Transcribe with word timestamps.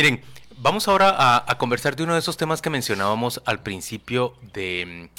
Miren, 0.00 0.22
vamos 0.56 0.88
ahora 0.88 1.44
a, 1.46 1.58
conversar 1.58 1.94
de 1.94 2.04
uno 2.04 2.14
de 2.14 2.20
esos 2.20 2.38
temas 2.38 2.62
que 2.62 2.70
mencionábamos 2.70 3.42
al 3.44 3.62
principio 3.62 4.34
de, 4.54 5.10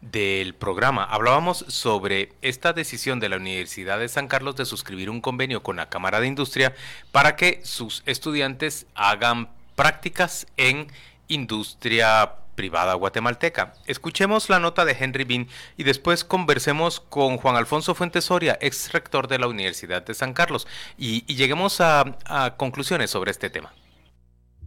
del 0.00 0.54
programa. 0.54 1.04
Hablábamos 1.04 1.66
sobre 1.68 2.32
esta 2.40 2.72
decisión 2.72 3.20
de 3.20 3.28
la 3.28 3.36
Universidad 3.36 3.98
de 3.98 4.08
San 4.08 4.28
Carlos 4.28 4.56
de 4.56 4.64
suscribir 4.64 5.10
un 5.10 5.20
convenio 5.20 5.62
con 5.62 5.76
la 5.76 5.90
Cámara 5.90 6.20
de 6.20 6.26
Industria 6.26 6.74
para 7.12 7.36
que 7.36 7.60
sus 7.64 8.02
estudiantes 8.06 8.86
hagan 8.94 9.50
prácticas 9.76 10.46
en 10.56 10.86
industria 11.28 12.36
privada 12.54 12.94
guatemalteca. 12.94 13.74
Escuchemos 13.84 14.48
la 14.48 14.58
nota 14.58 14.86
de 14.86 14.96
Henry 14.98 15.24
Bean 15.24 15.48
y 15.76 15.82
después 15.82 16.24
conversemos 16.24 17.00
con 17.00 17.36
Juan 17.36 17.56
Alfonso 17.56 17.94
Fuentes 17.94 18.24
Soria, 18.24 18.56
ex 18.62 18.90
rector 18.92 19.28
de 19.28 19.38
la 19.38 19.48
Universidad 19.48 20.00
de 20.00 20.14
San 20.14 20.32
Carlos, 20.32 20.66
y, 20.96 21.26
lleguemos 21.26 21.82
a 21.82 22.54
conclusiones 22.56 23.10
sobre 23.10 23.32
este 23.32 23.50
tema. 23.50 23.74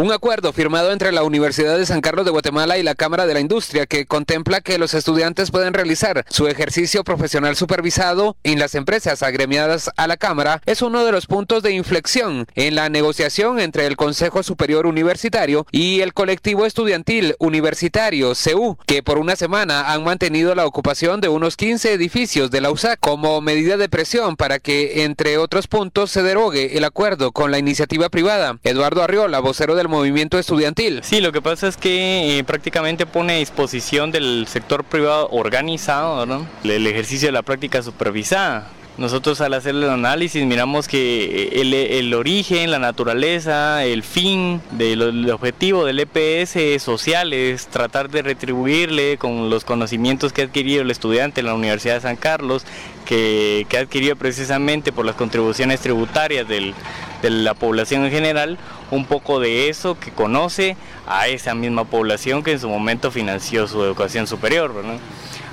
Un 0.00 0.12
acuerdo 0.12 0.54
firmado 0.54 0.92
entre 0.92 1.12
la 1.12 1.24
Universidad 1.24 1.76
de 1.76 1.84
San 1.84 2.00
Carlos 2.00 2.24
de 2.24 2.30
Guatemala 2.30 2.78
y 2.78 2.82
la 2.82 2.94
Cámara 2.94 3.26
de 3.26 3.34
la 3.34 3.40
Industria 3.40 3.84
que 3.84 4.06
contempla 4.06 4.62
que 4.62 4.78
los 4.78 4.94
estudiantes 4.94 5.50
pueden 5.50 5.74
realizar 5.74 6.24
su 6.30 6.48
ejercicio 6.48 7.04
profesional 7.04 7.54
supervisado 7.54 8.34
en 8.42 8.58
las 8.58 8.74
empresas 8.74 9.22
agremiadas 9.22 9.90
a 9.98 10.06
la 10.06 10.16
Cámara 10.16 10.62
es 10.64 10.80
uno 10.80 11.04
de 11.04 11.12
los 11.12 11.26
puntos 11.26 11.62
de 11.62 11.72
inflexión 11.72 12.46
en 12.54 12.76
la 12.76 12.88
negociación 12.88 13.60
entre 13.60 13.84
el 13.84 13.98
Consejo 13.98 14.42
Superior 14.42 14.86
Universitario 14.86 15.66
y 15.70 16.00
el 16.00 16.14
colectivo 16.14 16.64
estudiantil 16.64 17.36
universitario 17.38 18.34
CEU, 18.34 18.78
que 18.86 19.02
por 19.02 19.18
una 19.18 19.36
semana 19.36 19.92
han 19.92 20.02
mantenido 20.02 20.54
la 20.54 20.64
ocupación 20.64 21.20
de 21.20 21.28
unos 21.28 21.58
15 21.58 21.92
edificios 21.92 22.50
de 22.50 22.62
la 22.62 22.70
USAC 22.70 22.98
como 23.00 23.42
medida 23.42 23.76
de 23.76 23.90
presión 23.90 24.36
para 24.36 24.60
que, 24.60 25.04
entre 25.04 25.36
otros 25.36 25.66
puntos, 25.66 26.10
se 26.10 26.22
derogue 26.22 26.78
el 26.78 26.84
acuerdo 26.84 27.32
con 27.32 27.50
la 27.50 27.58
iniciativa 27.58 28.08
privada. 28.08 28.58
Eduardo 28.62 29.02
Arriola, 29.02 29.40
vocero 29.40 29.74
del 29.74 29.89
movimiento 29.90 30.38
estudiantil. 30.38 31.00
Sí, 31.02 31.20
lo 31.20 31.32
que 31.32 31.42
pasa 31.42 31.68
es 31.68 31.76
que 31.76 32.38
eh, 32.38 32.44
prácticamente 32.44 33.06
pone 33.06 33.34
a 33.34 33.36
disposición 33.36 34.10
del 34.10 34.46
sector 34.48 34.84
privado 34.84 35.28
organizado 35.30 36.46
el 36.64 36.86
ejercicio 36.86 37.28
de 37.28 37.32
la 37.32 37.42
práctica 37.42 37.82
supervisada. 37.82 38.70
Nosotros 39.00 39.40
al 39.40 39.54
hacer 39.54 39.74
el 39.74 39.88
análisis 39.88 40.44
miramos 40.44 40.86
que 40.86 41.48
el, 41.54 42.12
origen, 42.12 42.70
la 42.70 42.78
naturaleza, 42.78 43.82
el 43.82 44.02
fin, 44.02 44.60
del, 44.72 45.30
objetivo 45.30 45.86
del 45.86 46.00
EPS 46.00 46.82
social 46.82 47.32
es 47.32 47.68
tratar 47.68 48.10
de 48.10 48.20
retribuirle 48.20 49.16
con 49.16 49.48
los 49.48 49.64
conocimientos 49.64 50.34
que 50.34 50.42
ha 50.42 50.44
adquirido 50.44 50.82
el 50.82 50.90
estudiante 50.90 51.40
en 51.40 51.46
la 51.46 51.54
Universidad 51.54 51.94
de 51.94 52.00
San 52.02 52.16
Carlos, 52.16 52.66
que, 53.06 53.64
que 53.70 53.78
ha 53.78 53.80
adquirido 53.80 54.16
precisamente 54.16 54.92
por 54.92 55.06
las 55.06 55.14
contribuciones 55.14 55.80
tributarias 55.80 56.46
del, 56.46 56.74
de 57.22 57.30
la 57.30 57.54
población 57.54 58.04
en 58.04 58.10
general, 58.10 58.58
un 58.90 59.04
poco 59.04 59.40
de 59.40 59.68
eso 59.68 59.98
que 59.98 60.10
conoce 60.10 60.76
a 61.06 61.28
esa 61.28 61.54
misma 61.54 61.84
población 61.84 62.42
que 62.42 62.52
en 62.52 62.60
su 62.60 62.68
momento 62.68 63.10
financió 63.10 63.66
su 63.66 63.82
educación 63.82 64.26
superior. 64.26 64.72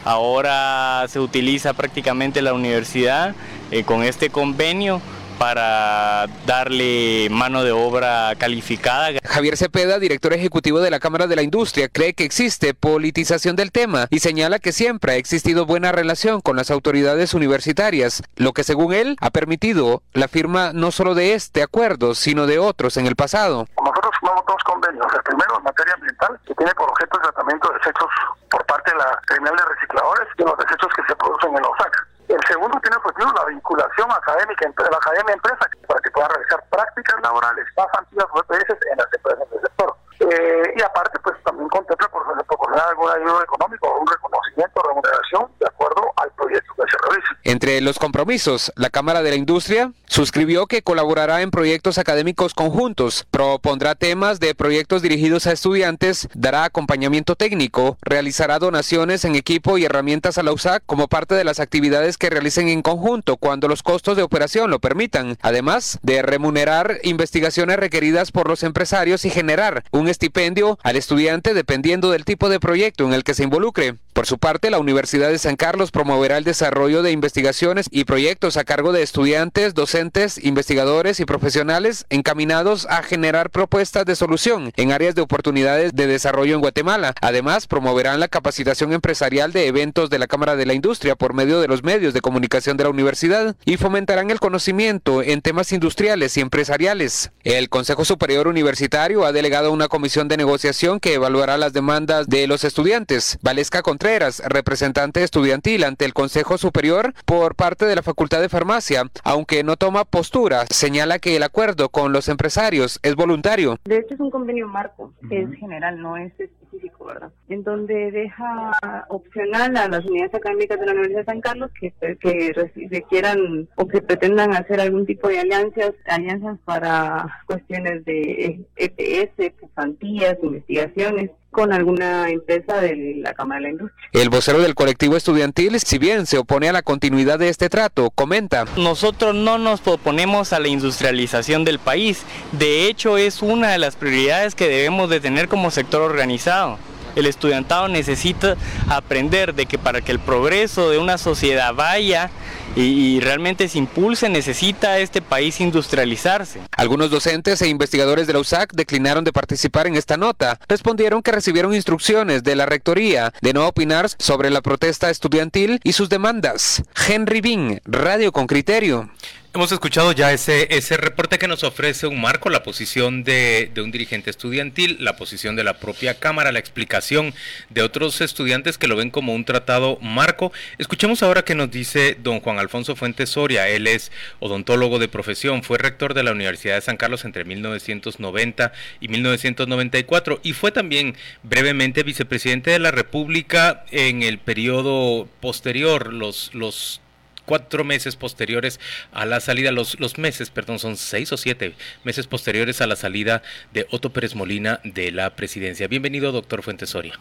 Ahora 0.05 1.05
se 1.09 1.19
utiliza 1.19 1.73
prácticamente 1.73 2.41
la 2.41 2.53
universidad 2.53 3.35
eh, 3.71 3.83
con 3.83 4.03
este 4.03 4.29
convenio 4.29 5.01
para 5.37 6.27
darle 6.45 7.27
mano 7.29 7.63
de 7.63 7.71
obra 7.71 8.33
calificada. 8.37 9.19
Javier 9.23 9.57
Cepeda, 9.57 9.99
director 9.99 10.33
ejecutivo 10.33 10.79
de 10.79 10.91
la 10.91 10.99
Cámara 10.99 11.27
de 11.27 11.35
la 11.35 11.41
Industria, 11.41 11.89
cree 11.89 12.13
que 12.13 12.23
existe 12.23 12.73
politización 12.73 13.55
del 13.55 13.71
tema 13.71 14.07
y 14.09 14.19
señala 14.19 14.59
que 14.59 14.71
siempre 14.71 15.13
ha 15.13 15.15
existido 15.15 15.65
buena 15.65 15.91
relación 15.91 16.41
con 16.41 16.55
las 16.55 16.71
autoridades 16.71 17.33
universitarias, 17.33 18.23
lo 18.35 18.53
que 18.53 18.63
según 18.63 18.93
él 18.93 19.17
ha 19.21 19.29
permitido 19.29 20.01
la 20.13 20.27
firma 20.27 20.71
no 20.73 20.91
solo 20.91 21.15
de 21.15 21.33
este 21.33 21.61
acuerdo, 21.61 22.15
sino 22.15 22.47
de 22.47 22.59
otros 22.59 22.97
en 22.97 23.07
el 23.07 23.15
pasado. 23.15 23.67
Nosotros 23.77 24.11
firmamos 24.19 24.43
dos 24.47 24.63
convenios. 24.65 25.07
El 25.13 25.23
primero 25.23 25.57
en 25.57 25.63
materia 25.63 25.93
ambiental, 25.93 26.39
que 26.45 26.55
tiene 26.55 26.73
por 26.75 26.89
objeto 26.89 27.17
el 27.17 27.23
tratamiento 27.23 27.69
de 27.69 27.77
desechos 27.79 28.09
por 28.49 28.65
parte 28.65 28.91
de 28.91 28.97
la 28.97 29.19
criminal 29.25 29.55
de 29.55 29.65
recicladores 29.75 30.27
y 30.37 30.43
los 30.43 30.57
desechos 30.57 30.89
que 30.95 31.03
se 31.07 31.15
producen 31.15 31.55
en 31.55 31.61
la 31.61 31.69
OSAC. 31.69 32.07
El 32.27 32.39
segundo 32.45 32.77
tiene 32.81 32.97
objetivo 32.97 33.31
la 33.33 33.45
vinculación 33.45 34.11
académica 34.11 34.65
entre 34.65 34.89
la 34.91 34.97
academia 34.97 35.33
empresa 35.33 35.69
para 35.87 35.99
que 36.01 36.11
puedan 36.11 36.29
realizar 36.29 36.63
prácticas 36.69 37.15
laborales 37.23 37.65
más 37.77 37.87
antiguas 37.97 38.27
o 38.33 38.39
EPS 38.39 38.75
en 38.91 38.97
las 38.97 39.07
empresas 39.13 39.49
del 39.49 39.61
sector. 39.61 39.95
Eh, 40.19 40.73
y 40.75 40.81
aparte, 40.81 41.19
pues 41.19 41.41
también 41.43 41.69
contempla 41.69 42.07
por 42.09 42.23
proporcionar 42.45 42.89
algún 42.89 43.09
ayuda 43.09 43.43
económico 43.43 43.87
o 43.87 44.01
un 44.01 44.07
reconocimiento 44.07 44.81
o 44.81 44.87
remuneración 44.87 45.51
de 45.59 45.67
acuerdo 45.67 46.11
al 46.17 46.29
proyecto 46.31 46.73
que 46.75 46.91
se 46.91 46.97
realice. 47.07 47.33
Entre 47.67 47.81
los 47.81 47.99
compromisos, 47.99 48.71
la 48.77 48.89
Cámara 48.89 49.21
de 49.23 49.29
la 49.29 49.35
Industria 49.35 49.91
suscribió 50.05 50.67
que 50.67 50.83
colaborará 50.83 51.41
en 51.41 51.51
proyectos 51.51 51.97
académicos 51.97 52.53
conjuntos, 52.53 53.27
propondrá 53.29 53.93
temas 53.93 54.39
de 54.39 54.55
proyectos 54.55 55.01
dirigidos 55.01 55.47
a 55.47 55.51
estudiantes, 55.51 56.29
dará 56.33 56.63
acompañamiento 56.63 57.35
técnico, 57.35 57.97
realizará 58.01 58.57
donaciones 58.57 59.25
en 59.25 59.35
equipo 59.35 59.77
y 59.77 59.83
herramientas 59.83 60.37
a 60.37 60.43
la 60.43 60.53
USAC 60.53 60.81
como 60.85 61.09
parte 61.09 61.35
de 61.35 61.43
las 61.43 61.59
actividades 61.59 62.17
que 62.17 62.29
realicen 62.29 62.69
en 62.69 62.81
conjunto 62.81 63.35
cuando 63.35 63.67
los 63.67 63.83
costos 63.83 64.15
de 64.15 64.23
operación 64.23 64.71
lo 64.71 64.79
permitan, 64.79 65.37
además 65.41 65.99
de 66.03 66.21
remunerar 66.21 66.99
investigaciones 67.03 67.75
requeridas 67.75 68.31
por 68.31 68.47
los 68.47 68.63
empresarios 68.63 69.25
y 69.25 69.29
generar 69.29 69.83
un 69.91 70.07
estipendio 70.07 70.79
al 70.83 70.95
estudiante 70.95 71.53
dependiendo 71.53 72.11
del 72.11 72.23
tipo 72.23 72.47
de 72.47 72.61
proyecto 72.61 73.03
en 73.03 73.11
el 73.11 73.25
que 73.25 73.33
se 73.33 73.43
involucre. 73.43 73.95
Por 74.13 74.25
su 74.25 74.39
parte, 74.39 74.71
la 74.71 74.79
Universidad 74.79 75.29
de 75.29 75.37
San 75.37 75.57
Carlos 75.57 75.91
promoverá 75.91 76.37
el 76.37 76.45
desarrollo 76.45 77.03
de 77.03 77.11
investigaciones 77.11 77.56
y 77.89 78.03
proyectos 78.03 78.55
a 78.55 78.63
cargo 78.63 78.91
de 78.91 79.01
estudiantes, 79.01 79.73
docentes, 79.73 80.37
investigadores 80.43 81.19
y 81.19 81.25
profesionales 81.25 82.05
encaminados 82.11 82.85
a 82.85 83.01
generar 83.01 83.49
propuestas 83.49 84.05
de 84.05 84.15
solución 84.15 84.71
en 84.75 84.91
áreas 84.91 85.15
de 85.15 85.21
oportunidades 85.21 85.95
de 85.95 86.05
desarrollo 86.05 86.53
en 86.53 86.61
Guatemala. 86.61 87.15
Además, 87.19 87.65
promoverán 87.65 88.19
la 88.19 88.27
capacitación 88.27 88.93
empresarial 88.93 89.53
de 89.53 89.65
eventos 89.65 90.11
de 90.11 90.19
la 90.19 90.27
Cámara 90.27 90.55
de 90.55 90.67
la 90.67 90.75
Industria 90.75 91.15
por 91.15 91.33
medio 91.33 91.59
de 91.59 91.67
los 91.67 91.83
medios 91.83 92.13
de 92.13 92.21
comunicación 92.21 92.77
de 92.77 92.83
la 92.83 92.91
universidad 92.91 93.55
y 93.65 93.77
fomentarán 93.77 94.29
el 94.29 94.39
conocimiento 94.39 95.23
en 95.23 95.41
temas 95.41 95.71
industriales 95.71 96.37
y 96.37 96.41
empresariales. 96.41 97.31
El 97.43 97.69
Consejo 97.69 98.05
Superior 98.05 98.47
Universitario 98.47 99.25
ha 99.25 99.31
delegado 99.31 99.71
una 99.71 99.87
comisión 99.87 100.27
de 100.27 100.37
negociación 100.37 100.99
que 100.99 101.15
evaluará 101.15 101.57
las 101.57 101.73
demandas 101.73 102.27
de 102.27 102.45
los 102.45 102.63
estudiantes. 102.63 103.39
Valesca 103.41 103.81
Contreras, 103.81 104.43
representante 104.45 105.23
estudiantil 105.23 105.83
ante 105.83 106.05
el 106.05 106.13
Consejo 106.13 106.59
Superior 106.59 107.15
por 107.25 107.46
parte 107.55 107.85
de 107.85 107.95
la 107.95 108.01
Facultad 108.01 108.41
de 108.41 108.49
Farmacia, 108.49 109.03
aunque 109.23 109.63
no 109.63 109.77
toma 109.77 110.05
postura, 110.05 110.65
señala 110.69 111.19
que 111.19 111.35
el 111.35 111.43
acuerdo 111.43 111.89
con 111.89 112.11
los 112.11 112.27
empresarios 112.29 112.99
es 113.03 113.15
voluntario. 113.15 113.77
De 113.85 113.97
hecho 113.97 114.15
es 114.15 114.19
un 114.19 114.31
convenio 114.31 114.67
marco, 114.67 115.13
es 115.29 115.51
general, 115.59 116.01
no 116.01 116.17
es 116.17 116.31
específico, 116.39 116.96
¿verdad? 117.07 117.31
En 117.49 117.63
donde 117.63 118.11
deja 118.11 119.05
opcional 119.09 119.75
a 119.77 119.87
las 119.87 120.05
unidades 120.05 120.35
académicas 120.35 120.79
de 120.79 120.85
la 120.85 120.91
Universidad 120.91 121.21
de 121.21 121.25
San 121.25 121.41
Carlos 121.41 121.71
que, 121.79 121.93
que 122.19 122.71
requieran 122.91 123.67
o 123.75 123.87
que 123.87 124.01
pretendan 124.01 124.53
hacer 124.53 124.79
algún 124.79 125.05
tipo 125.05 125.27
de 125.27 125.39
alianzas, 125.39 125.93
alianzas 126.05 126.59
para 126.65 127.41
cuestiones 127.47 128.05
de 128.05 128.65
EPS, 128.75 129.53
cesantías, 129.59 130.37
investigaciones, 130.43 131.31
con 131.57 131.73
alguna 131.73 132.29
empresa 132.29 132.79
de 132.81 133.15
la 133.17 133.33
Cámara 133.33 133.59
de 133.59 133.63
la 133.63 133.69
Industria. 133.71 134.09
El 134.13 134.29
vocero 134.29 134.59
del 134.59 134.75
colectivo 134.75 135.17
estudiantil, 135.17 135.79
si 135.79 135.97
bien 135.97 136.27
se 136.27 136.37
opone 136.37 136.69
a 136.69 136.71
la 136.73 136.83
continuidad 136.83 137.39
de 137.39 137.49
este 137.49 137.67
trato, 137.67 138.11
comenta. 138.11 138.65
Nosotros 138.77 139.33
no 139.33 139.57
nos 139.57 139.85
oponemos 139.87 140.53
a 140.53 140.59
la 140.59 140.67
industrialización 140.67 141.65
del 141.65 141.79
país. 141.79 142.23
De 142.51 142.87
hecho, 142.87 143.17
es 143.17 143.41
una 143.41 143.71
de 143.71 143.79
las 143.79 143.95
prioridades 143.95 144.53
que 144.53 144.67
debemos 144.67 145.09
de 145.09 145.19
tener 145.19 145.47
como 145.47 145.71
sector 145.71 146.03
organizado. 146.03 146.77
El 147.17 147.25
estudiantado 147.25 147.87
necesita 147.87 148.55
aprender 148.87 149.55
de 149.55 149.65
que 149.65 149.79
para 149.79 150.01
que 150.01 150.11
el 150.11 150.19
progreso 150.19 150.91
de 150.91 150.99
una 150.99 151.17
sociedad 151.17 151.73
vaya 151.73 152.29
y, 152.75 153.19
realmente 153.21 153.67
se 153.67 153.79
impulse, 153.79 154.29
necesita 154.29 154.99
este 154.99 155.23
país 155.23 155.59
industrializarse. 155.59 156.61
Algunos 156.77 157.09
docentes 157.09 157.59
e 157.63 157.69
investigadores 157.69 158.27
de 158.27 158.33
la 158.33 158.39
USAC 158.39 158.71
declinaron 158.73 159.23
de 159.23 159.33
participar 159.33 159.87
en 159.87 159.95
esta 159.95 160.15
nota. 160.15 160.59
Respondieron 160.67 161.23
que 161.23 161.31
recibieron 161.31 161.73
instrucciones 161.73 162.43
de 162.43 162.55
la 162.55 162.67
Rectoría 162.67 163.33
de 163.41 163.53
no 163.53 163.67
opinar 163.67 164.09
sobre 164.19 164.51
la 164.51 164.61
protesta 164.61 165.09
estudiantil 165.09 165.79
y 165.83 165.93
sus 165.93 166.09
demandas. 166.09 166.83
Henry 167.07 167.41
Bean, 167.41 167.81
Radio 167.85 168.31
con 168.31 168.45
Criterio. 168.45 169.09
Hemos 169.57 169.71
escuchado 169.71 170.11
ya 170.11 170.31
ese, 170.33 170.67
ese 170.69 170.97
reporte 170.97 171.39
que 171.39 171.47
nos 171.47 171.63
ofrece 171.63 172.05
un 172.05 172.21
marco, 172.21 172.51
la 172.51 172.61
posición 172.61 173.23
de, 173.23 173.71
un 173.77 173.89
dirigente 173.89 174.29
estudiantil, 174.29 174.97
la 174.99 175.15
posición 175.15 175.55
de 175.55 175.63
la 175.63 175.79
propia 175.79 176.19
Cámara, 176.19 176.51
la 176.51 176.59
explicación 176.59 177.33
de 177.71 177.81
otros 177.81 178.21
estudiantes 178.21 178.77
que 178.77 178.87
lo 178.87 178.95
ven 178.95 179.09
como 179.09 179.33
un 179.33 179.45
tratado 179.45 179.97
marco. 179.99 180.51
Escuchemos 180.77 181.23
ahora 181.23 181.43
que 181.43 181.55
nos 181.55 181.71
dice 181.71 182.15
don 182.21 182.39
Juan 182.39 182.59
Alfonso 182.59 182.95
Fuentes 182.95 183.31
Soria. 183.31 183.67
Él 183.67 183.87
es 183.87 184.11
odontólogo 184.39 184.99
de 184.99 185.07
profesión, 185.07 185.63
fue 185.63 185.79
rector 185.79 186.13
de 186.13 186.21
la 186.21 186.33
Universidad 186.33 186.75
de 186.75 186.81
San 186.81 186.97
Carlos 186.97 187.25
entre 187.25 187.43
1990 187.43 188.73
y 189.01 189.07
1994 189.07 190.39
y 190.43 190.53
fue 190.53 190.71
también 190.71 191.15
brevemente 191.41 192.03
vicepresidente 192.03 192.69
de 192.69 192.77
la 192.77 192.91
República 192.91 193.85
en 193.89 194.21
el 194.21 194.37
periodo 194.37 195.27
posterior, 195.41 196.13
los, 196.13 196.53
los 196.53 197.01
cuatro 197.47 197.85
meses 197.85 198.17
posteriores 198.17 198.79
a 199.13 199.25
la 199.25 199.39
salida, 199.39 199.71
los, 199.71 199.99
los 199.99 200.19
meses, 200.19 200.51
perdón, 200.51 200.77
son 200.77 200.97
seis 200.97 201.31
o 201.31 201.37
siete 201.37 201.73
meses 202.03 202.27
posteriores 202.27 202.81
a 202.81 202.87
la 202.87 202.97
salida 202.97 203.41
de 203.73 203.87
Otto 203.89 204.11
Pérez 204.11 204.35
Molina 204.35 204.81
de 204.83 205.11
la 205.11 205.35
presidencia. 205.35 205.87
Bienvenido, 205.87 206.31
doctor 206.31 206.61
Fuentes 206.61 206.89
Soria. 206.89 207.17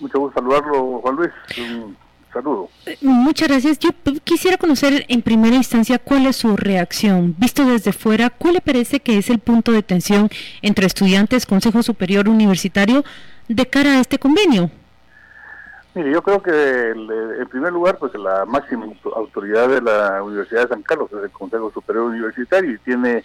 Mucho 0.00 0.18
gusto 0.20 0.40
saludarlo, 0.40 1.00
Juan 1.02 1.16
Luis. 1.16 1.30
Un 1.58 1.96
saludo. 2.32 2.70
Eh, 2.86 2.96
muchas 3.02 3.48
gracias. 3.48 3.78
Yo 3.78 3.90
quisiera 4.24 4.56
conocer 4.56 5.04
en 5.08 5.20
primera 5.20 5.56
instancia 5.56 5.98
cuál 5.98 6.26
es 6.26 6.36
su 6.36 6.56
reacción. 6.56 7.34
Visto 7.36 7.66
desde 7.66 7.92
fuera, 7.92 8.30
¿cuál 8.30 8.54
le 8.54 8.60
parece 8.62 9.00
que 9.00 9.18
es 9.18 9.28
el 9.28 9.38
punto 9.38 9.72
de 9.72 9.82
tensión 9.82 10.30
entre 10.62 10.86
estudiantes, 10.86 11.44
Consejo 11.44 11.82
Superior 11.82 12.28
Universitario, 12.28 13.04
de 13.48 13.66
cara 13.66 13.98
a 13.98 14.00
este 14.00 14.18
convenio? 14.18 14.70
Mire, 15.98 16.12
yo 16.12 16.22
creo 16.22 16.40
que 16.40 16.90
en 16.90 17.48
primer 17.48 17.72
lugar, 17.72 17.98
pues 17.98 18.14
la 18.14 18.44
máxima 18.44 18.86
autoridad 19.16 19.68
de 19.68 19.80
la 19.80 20.22
Universidad 20.22 20.62
de 20.62 20.68
San 20.68 20.82
Carlos 20.82 21.10
es 21.12 21.24
el 21.24 21.30
Consejo 21.32 21.72
Superior 21.72 22.04
Universitario 22.04 22.70
y 22.70 22.78
tiene 22.78 23.24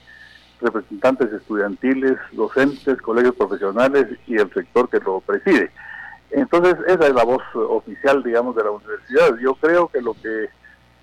representantes 0.59 1.31
estudiantiles, 1.31 2.17
docentes, 2.31 2.99
colegios 2.99 3.35
profesionales 3.35 4.07
y 4.25 4.37
el 4.37 4.51
sector 4.51 4.89
que 4.89 4.97
lo 5.01 5.19
preside. 5.21 5.69
Entonces, 6.31 6.75
esa 6.87 7.05
es 7.05 7.13
la 7.13 7.23
voz 7.23 7.43
oficial, 7.53 8.23
digamos, 8.23 8.55
de 8.55 8.63
la 8.63 8.71
universidad. 8.71 9.37
Yo 9.37 9.53
creo 9.53 9.87
que 9.89 10.01
lo 10.01 10.15
que 10.15 10.49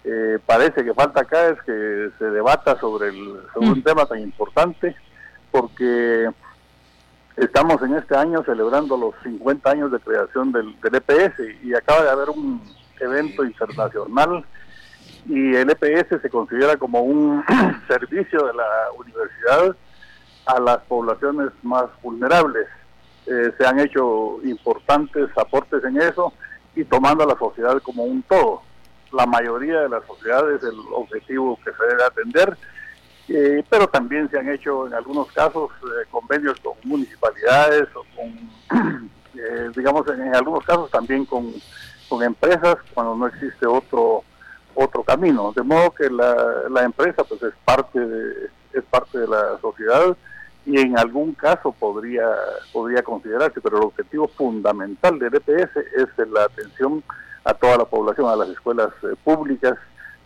eh, 0.02 0.40
parece 0.44 0.84
que 0.84 0.93
falta 0.93 1.20
acá 1.20 1.50
es 1.50 1.62
que 1.62 2.11
se 2.19 2.25
debata 2.32 2.81
sobre, 2.81 3.11
el, 3.11 3.38
sobre 3.55 3.69
un 3.69 3.78
mm. 3.78 3.82
tema 3.84 4.06
tan 4.06 4.19
importante, 4.19 4.96
porque 5.52 6.28
Estamos 7.40 7.81
en 7.81 7.94
este 7.94 8.14
año 8.14 8.44
celebrando 8.44 8.98
los 8.98 9.14
50 9.22 9.70
años 9.70 9.90
de 9.90 9.98
creación 9.98 10.52
del, 10.52 10.76
EPS 10.82 11.40
y 11.62 11.72
acaba 11.72 12.02
de 12.02 12.10
haber 12.10 12.28
un 12.28 12.60
evento 13.00 13.46
internacional 13.46 14.44
y 15.25 15.54
el 15.54 15.70
EPS 15.70 16.20
se 16.20 16.28
considera 16.28 16.76
como 16.76 17.00
un 17.00 17.42
servicio 17.88 18.46
de 18.46 18.52
la 18.52 18.69
universidad 18.94 19.75
a 20.44 20.60
las 20.60 20.78
poblaciones 20.81 21.48
más 21.62 21.87
vulnerables. 22.02 22.66
Eh, 23.25 23.50
se 23.56 23.66
han 23.66 23.81
hecho 23.81 24.38
importantes 24.44 25.31
aportes 25.38 25.82
en 25.84 25.96
eso 25.96 26.34
y 26.76 26.84
tomando 26.84 27.25
a 27.25 27.26
la 27.26 27.38
sociedad 27.38 27.81
como 27.81 28.04
un 28.04 28.22
todo. 28.22 28.60
La 29.12 29.25
mayoría 29.25 29.81
de 29.81 29.88
las 29.88 30.04
sociedades, 30.04 30.62
el 30.62 30.78
objetivo 30.92 31.58
que 31.64 31.72
se 31.72 31.87
debe 31.87 32.04
atender 32.04 32.54
eh, 33.32 33.62
pero 33.70 33.86
también 33.86 34.28
se 34.28 34.40
han 34.40 34.48
hecho 34.48 34.88
en 34.88 34.94
algunos 34.94 35.30
casos 35.30 35.70
eh, 35.84 36.08
convenios 36.10 36.58
con 36.58 36.72
municipalidades 36.82 37.86
o 37.94 38.04
con, 38.16 39.10
eh, 39.34 39.70
digamos, 39.76 40.04
en, 40.08 40.34
algunos 40.34 40.64
casos 40.64 40.90
también 40.90 41.24
con, 41.24 41.52
con, 42.08 42.24
empresas 42.24 42.78
cuando 42.92 43.14
no 43.14 43.28
existe 43.28 43.66
otro 43.66 44.24
otro 44.74 45.04
camino. 45.04 45.52
De 45.54 45.62
modo 45.62 45.92
que 45.92 46.10
la, 46.10 46.34
la 46.70 46.82
empresa 46.82 47.22
pues 47.22 47.40
es 47.44 47.54
parte 47.64 48.00
de, 48.00 48.50
es 48.72 48.82
parte 48.90 49.18
de 49.18 49.28
la 49.28 49.58
sociedad 49.60 50.16
y 50.66 50.80
en 50.80 50.98
algún 50.98 51.32
caso 51.34 51.70
podría 51.70 52.26
podría 52.72 53.04
considerarse, 53.04 53.60
pero 53.60 53.76
el 53.78 53.84
objetivo 53.84 54.26
fundamental 54.26 55.20
del 55.20 55.36
EPS 55.36 55.76
es 55.76 56.28
la 56.28 56.46
atención 56.46 57.04
a 57.44 57.54
toda 57.54 57.78
la 57.78 57.84
población, 57.84 58.28
a 58.28 58.34
las 58.34 58.48
escuelas 58.48 58.90
públicas, 59.22 59.78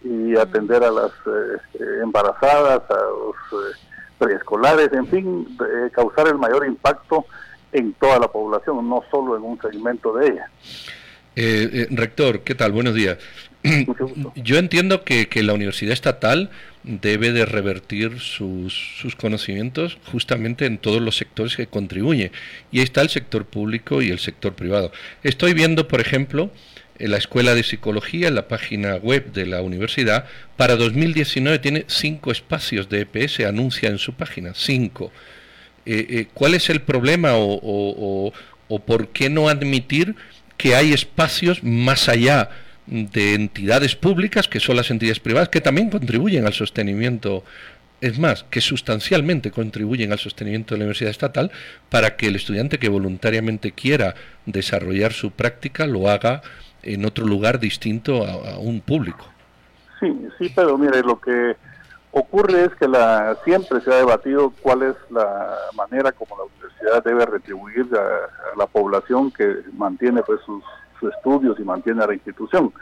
y 0.04 0.36
atender 0.36 0.84
a 0.84 0.90
las 0.90 1.10
eh, 1.10 1.56
eh, 1.74 1.84
embarazadas, 2.02 2.82
a 2.90 2.94
los 2.94 3.34
eh, 3.52 3.76
preescolares, 4.18 4.92
en 4.92 5.06
fin, 5.08 5.58
causar 5.92 6.28
el 6.28 6.36
mayor 6.36 6.66
impacto 6.66 7.24
en 7.72 7.92
toda 7.94 8.18
la 8.18 8.28
población, 8.28 8.88
no 8.88 9.02
solo 9.10 9.36
en 9.36 9.42
un 9.42 9.60
segmento 9.60 10.14
de 10.14 10.26
ella. 10.28 11.88
rector, 11.90 12.40
¿qué 12.40 12.54
tal? 12.54 12.72
Buenos 12.72 12.94
días. 12.94 13.18
Yo 14.36 14.58
entiendo 14.58 15.04
que, 15.04 15.28
que, 15.28 15.42
la 15.42 15.54
universidad 15.54 15.94
estatal 15.94 16.50
debe 16.84 17.32
de 17.32 17.46
revertir 17.46 18.20
sus, 18.20 18.74
sus, 19.00 19.16
conocimientos 19.16 19.98
justamente 20.12 20.66
en 20.66 20.76
todos 20.78 21.00
los 21.00 21.16
sectores 21.16 21.56
que 21.56 21.66
contribuye. 21.66 22.30
Y 22.70 22.78
ahí 22.78 22.84
está 22.84 23.00
el 23.00 23.08
sector 23.08 23.46
público 23.46 24.02
y 24.02 24.10
el 24.10 24.18
sector 24.18 24.52
privado. 24.52 24.92
Estoy 25.22 25.54
viendo, 25.54 25.88
por 25.88 26.00
ejemplo, 26.00 26.50
en 26.98 27.10
la 27.10 27.16
Escuela 27.16 27.54
de 27.54 27.62
Psicología, 27.62 28.28
en 28.28 28.34
la 28.34 28.48
página 28.48 28.96
web 28.96 29.32
de 29.32 29.46
la 29.46 29.62
universidad, 29.62 30.26
para 30.56 30.76
2019 30.76 31.58
tiene 31.58 31.84
cinco 31.88 32.30
espacios 32.30 32.88
de 32.88 33.00
EPS, 33.00 33.40
anuncia 33.40 33.88
en 33.88 33.98
su 33.98 34.14
página, 34.14 34.52
cinco. 34.54 35.12
Eh, 35.86 36.06
eh, 36.08 36.26
¿Cuál 36.32 36.54
es 36.54 36.70
el 36.70 36.80
problema 36.80 37.32
o, 37.34 38.32
por 38.86 39.08
qué 39.08 39.28
no 39.28 39.48
admitir 39.48 40.14
que 40.56 40.74
hay 40.74 40.92
espacios 40.92 41.62
más 41.62 42.08
allá 42.08 42.50
de 42.86 43.34
entidades 43.34 43.96
públicas, 43.96 44.46
que 44.46 44.60
son 44.60 44.76
las 44.76 44.90
entidades 44.90 45.20
privadas, 45.20 45.48
que 45.48 45.60
también 45.60 45.90
contribuyen 45.90 46.46
al 46.46 46.52
sostenimiento 46.52 47.44
es 48.00 48.18
más, 48.18 48.44
que 48.50 48.60
sustancialmente 48.60 49.50
contribuyen 49.50 50.12
al 50.12 50.18
sostenimiento 50.18 50.74
de 50.74 50.80
la 50.80 50.84
universidad 50.84 51.10
estatal 51.10 51.50
para 51.88 52.16
que 52.16 52.26
el 52.26 52.36
estudiante 52.36 52.78
que 52.78 52.90
voluntariamente 52.90 53.72
quiera 53.72 54.14
desarrollar 54.44 55.14
su 55.14 55.30
práctica 55.30 55.86
lo 55.86 56.10
haga 56.10 56.42
en 56.84 57.04
otro 57.04 57.26
lugar 57.26 57.58
distinto 57.58 58.24
a, 58.26 58.58
un 58.58 58.80
público. 58.80 59.24
Sí, 60.00 60.28
sí, 60.38 60.52
pero 60.54 60.76
mire, 60.78 61.02
lo 61.02 61.20
que 61.20 61.56
ocurre 62.12 62.64
es 62.64 62.74
que 62.76 62.86
la 62.86 63.36
siempre 63.44 63.80
se 63.80 63.92
ha 63.92 63.96
debatido 63.96 64.52
cuál 64.62 64.82
es 64.82 64.96
la 65.10 65.56
manera 65.74 66.12
como 66.12 66.36
la 66.36 66.44
universidad 66.44 67.02
debe 67.04 67.26
retribuir 67.26 67.88
a, 67.96 68.56
la 68.56 68.66
población 68.66 69.30
que 69.30 69.62
mantiene 69.76 70.22
pues 70.22 70.40
sus, 70.44 70.62
estudios 71.18 71.60
y 71.60 71.64
mantiene 71.64 72.02
a 72.02 72.06
la 72.06 72.14
institución. 72.14 72.72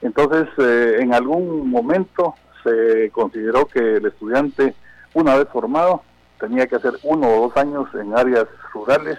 Entonces, 0.00 0.48
eh, 0.56 0.96
en 1.00 1.12
algún 1.12 1.68
momento 1.68 2.34
se 2.62 3.10
consideró 3.10 3.66
que 3.66 3.96
el 3.96 4.06
estudiante, 4.06 4.74
una 5.12 5.36
vez 5.36 5.48
formado, 5.52 6.02
tenía 6.40 6.66
que 6.66 6.76
hacer 6.76 6.94
uno 7.02 7.28
o 7.28 7.48
dos 7.48 7.56
años 7.58 7.88
en 7.94 8.16
áreas 8.16 8.46
rurales, 8.72 9.18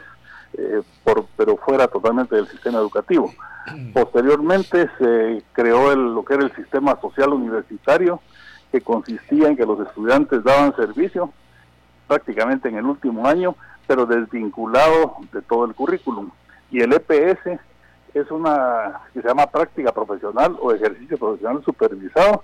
eh, 0.58 0.82
por, 1.04 1.26
pero 1.36 1.58
fuera 1.58 1.88
totalmente 1.88 2.36
del 2.36 2.48
sistema 2.48 2.80
educativo. 2.80 3.34
Posteriormente 3.94 4.90
se 4.98 5.42
creó 5.54 5.92
el, 5.92 6.14
lo 6.14 6.24
que 6.26 6.34
era 6.34 6.44
el 6.44 6.56
sistema 6.56 7.00
social 7.00 7.30
universitario, 7.34 8.20
que 8.72 8.82
consistía 8.82 9.48
en 9.48 9.56
que 9.56 9.66
los 9.66 9.80
estudiantes 9.80 10.44
daban 10.44 10.76
servicio 10.76 11.32
prácticamente 12.08 12.70
en 12.70 12.76
el 12.76 12.86
último 12.86 13.28
año, 13.28 13.56
pero 13.88 14.06
desvinculado 14.06 15.16
de 15.32 15.42
todo 15.42 15.66
el 15.66 15.74
currículum. 15.74 16.30
Y 16.72 16.82
el 16.82 16.94
EPS 16.94 17.60
es 18.14 18.32
una 18.32 19.02
que 19.14 19.22
se 19.22 19.28
llama 19.28 19.48
práctica 19.48 19.92
profesional 19.92 20.58
o 20.62 20.72
ejercicio 20.72 21.18
profesional 21.18 21.64
supervisado. 21.64 22.44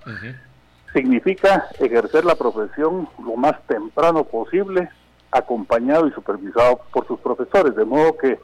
Significa 0.92 1.66
ejercer 1.78 2.24
la 2.24 2.34
profesión 2.34 3.08
lo 3.24 3.36
más 3.36 3.60
temprano 3.66 4.24
posible, 4.24 4.88
acompañado 5.30 6.06
y 6.06 6.12
supervisado 6.12 6.80
por 6.92 7.06
sus 7.06 7.18
profesores, 7.20 7.74
de 7.74 7.84
modo 7.84 8.16
que 8.16 8.38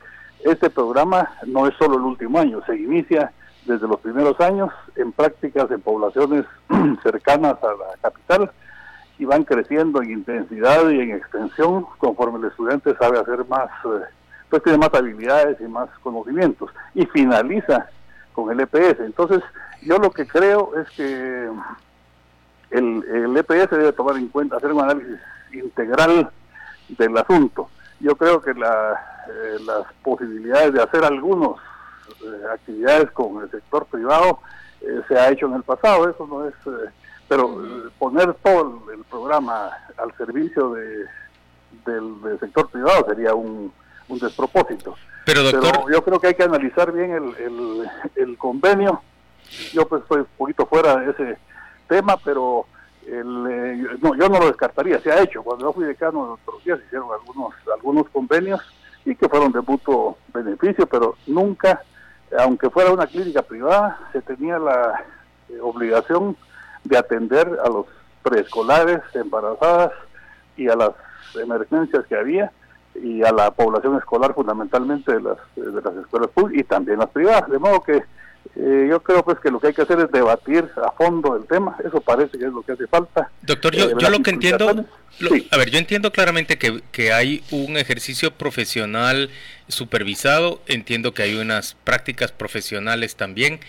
este 0.44 0.70
programa 0.70 1.30
no 1.46 1.66
es 1.66 1.74
solo 1.76 1.96
el 1.96 2.02
último 2.02 2.38
año, 2.38 2.62
se 2.66 2.76
inicia 2.76 3.32
desde 3.64 3.88
los 3.88 4.00
primeros 4.00 4.40
años 4.40 4.70
en 4.94 5.12
prácticas 5.12 5.70
en 5.70 5.80
poblaciones 5.80 6.44
cercanas 7.02 7.56
a 7.62 7.66
la 7.66 7.96
capital 8.00 8.50
y 9.18 9.24
van 9.24 9.44
creciendo 9.44 10.02
en 10.02 10.10
intensidad 10.10 10.88
y 10.90 11.00
en 11.00 11.12
extensión 11.12 11.86
conforme 11.98 12.38
el 12.38 12.50
estudiante 12.50 12.94
sabe 12.96 13.18
hacer 13.18 13.44
más, 13.46 13.70
eh, 13.86 14.04
pues 14.50 14.62
tiene 14.62 14.78
más 14.78 14.94
habilidades 14.94 15.60
y 15.60 15.64
más 15.64 15.88
conocimientos 16.02 16.70
y 16.94 17.06
finaliza 17.06 17.88
con 18.32 18.50
el 18.50 18.60
EPS. 18.60 19.00
Entonces, 19.00 19.42
yo 19.82 19.98
lo 19.98 20.10
que 20.10 20.26
creo 20.26 20.72
es 20.78 20.88
que 20.90 21.50
el, 22.70 23.04
el 23.04 23.36
EPS 23.36 23.70
debe 23.70 23.92
tomar 23.92 24.16
en 24.16 24.28
cuenta, 24.28 24.56
hacer 24.56 24.72
un 24.72 24.82
análisis 24.82 25.18
integral 25.52 26.30
del 26.88 27.16
asunto. 27.16 27.68
Yo 28.00 28.16
creo 28.16 28.40
que 28.40 28.54
la, 28.54 28.92
eh, 29.28 29.58
las 29.64 29.86
posibilidades 30.02 30.72
de 30.72 30.82
hacer 30.82 31.04
algunas 31.04 31.58
eh, 32.22 32.44
actividades 32.52 33.10
con 33.12 33.42
el 33.42 33.50
sector 33.50 33.86
privado 33.86 34.40
eh, 34.80 35.00
se 35.08 35.18
ha 35.18 35.30
hecho 35.30 35.46
en 35.46 35.54
el 35.54 35.62
pasado, 35.62 36.08
eso 36.08 36.26
no 36.26 36.46
es, 36.46 36.54
pero 37.28 37.60
poner 37.98 38.34
todo 38.34 38.82
el, 38.92 39.04
programa 39.04 39.70
al 39.96 40.14
servicio 40.16 40.72
de, 40.74 41.06
del, 41.84 42.38
sector 42.38 42.68
privado 42.70 43.06
sería 43.08 43.34
un, 43.34 43.72
despropósito. 44.08 44.94
Pero, 45.24 45.42
doctor... 45.42 45.92
yo 45.92 46.04
creo 46.04 46.20
que 46.20 46.28
hay 46.28 46.34
que 46.34 46.44
analizar 46.44 46.92
bien 46.92 47.10
el, 47.12 47.90
el, 48.14 48.38
convenio. 48.38 49.02
Yo 49.72 49.88
pues 49.88 50.02
estoy 50.02 50.20
un 50.20 50.28
poquito 50.36 50.66
fuera 50.66 50.96
de 50.96 51.10
ese 51.10 51.38
tema, 51.88 52.16
pero 52.18 52.66
el, 53.06 53.98
no, 54.00 54.14
yo 54.14 54.28
no 54.28 54.40
lo 54.40 54.46
descartaría, 54.46 55.00
se 55.00 55.12
ha 55.12 55.22
hecho. 55.22 55.42
Cuando 55.42 55.66
yo 55.66 55.72
fui 55.72 55.84
decano 55.84 56.18
de 56.18 56.28
odontología 56.30 56.76
se 56.76 56.84
hicieron 56.84 57.08
algunos, 57.12 57.54
algunos 57.72 58.08
convenios 58.10 58.60
y 59.04 59.14
que 59.14 59.28
fueron 59.28 59.52
de 59.52 59.60
mutuo 59.60 60.18
beneficio, 60.34 60.86
pero 60.86 61.14
nunca, 61.26 61.82
aunque 62.38 62.70
fuera 62.70 62.92
una 62.92 63.06
clínica 63.06 63.42
privada, 63.42 63.98
se 64.12 64.20
tenía 64.22 64.58
la 64.58 65.04
obligación 65.62 66.36
de 66.84 66.98
atender 66.98 67.58
a 67.64 67.68
los 67.68 67.86
preescolares, 68.22 69.00
embarazadas 69.14 69.92
y 70.56 70.68
a 70.68 70.74
las 70.74 70.90
emergencias 71.40 72.04
que 72.06 72.16
había 72.16 72.50
y 72.94 73.22
a 73.22 73.30
la 73.30 73.50
población 73.50 73.96
escolar 73.98 74.34
fundamentalmente 74.34 75.12
de 75.14 75.20
las, 75.20 75.38
de 75.54 75.80
las 75.80 75.96
escuelas 75.96 76.30
públicas 76.30 76.64
y 76.64 76.64
también 76.64 76.98
las 76.98 77.10
privadas. 77.10 77.48
De 77.48 77.58
modo 77.58 77.80
que 77.82 78.02
eh, 78.54 78.86
yo 78.88 79.02
creo 79.02 79.24
pues 79.24 79.38
que 79.40 79.50
lo 79.50 79.58
que 79.58 79.68
hay 79.68 79.74
que 79.74 79.82
hacer 79.82 79.98
es 80.00 80.10
debatir 80.10 80.68
a 80.76 80.90
fondo 80.92 81.36
el 81.36 81.46
tema, 81.46 81.76
eso 81.84 82.00
parece 82.00 82.38
que 82.38 82.44
es 82.44 82.52
lo 82.52 82.62
que 82.62 82.72
hace 82.72 82.86
falta. 82.86 83.30
Doctor, 83.42 83.74
yo, 83.74 83.98
yo 83.98 84.10
lo 84.10 84.20
que 84.22 84.30
entiendo, 84.30 84.86
a 85.50 85.56
ver, 85.56 85.70
yo 85.70 85.78
entiendo 85.78 86.12
claramente 86.12 86.58
que, 86.58 86.82
que 86.92 87.12
hay 87.12 87.42
un 87.50 87.76
ejercicio 87.76 88.30
profesional 88.32 89.30
supervisado, 89.68 90.60
entiendo 90.66 91.14
que 91.14 91.22
hay 91.22 91.36
unas 91.36 91.76
prácticas 91.84 92.32
profesionales 92.32 93.16
también, 93.16 93.60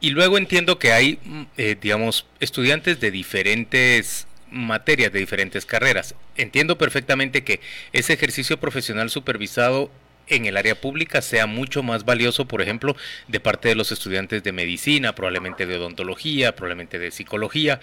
y 0.00 0.10
luego 0.10 0.38
entiendo 0.38 0.78
que 0.78 0.92
hay, 0.92 1.18
mm, 1.24 1.42
eh, 1.56 1.76
digamos, 1.80 2.26
estudiantes 2.40 3.00
de 3.00 3.10
diferentes 3.10 4.26
materias, 4.50 5.12
de 5.12 5.18
diferentes 5.18 5.66
carreras. 5.66 6.14
Entiendo 6.36 6.78
perfectamente 6.78 7.44
que 7.44 7.60
ese 7.92 8.12
ejercicio 8.12 8.58
profesional 8.58 9.10
supervisado 9.10 9.90
en 10.28 10.46
el 10.46 10.56
área 10.56 10.80
pública 10.80 11.22
sea 11.22 11.46
mucho 11.46 11.82
más 11.82 12.04
valioso, 12.04 12.46
por 12.46 12.62
ejemplo, 12.62 12.96
de 13.28 13.40
parte 13.40 13.68
de 13.68 13.74
los 13.74 13.92
estudiantes 13.92 14.42
de 14.42 14.52
medicina, 14.52 15.14
probablemente 15.14 15.66
de 15.66 15.76
odontología, 15.76 16.54
probablemente 16.54 16.98
de 16.98 17.10
psicología, 17.10 17.80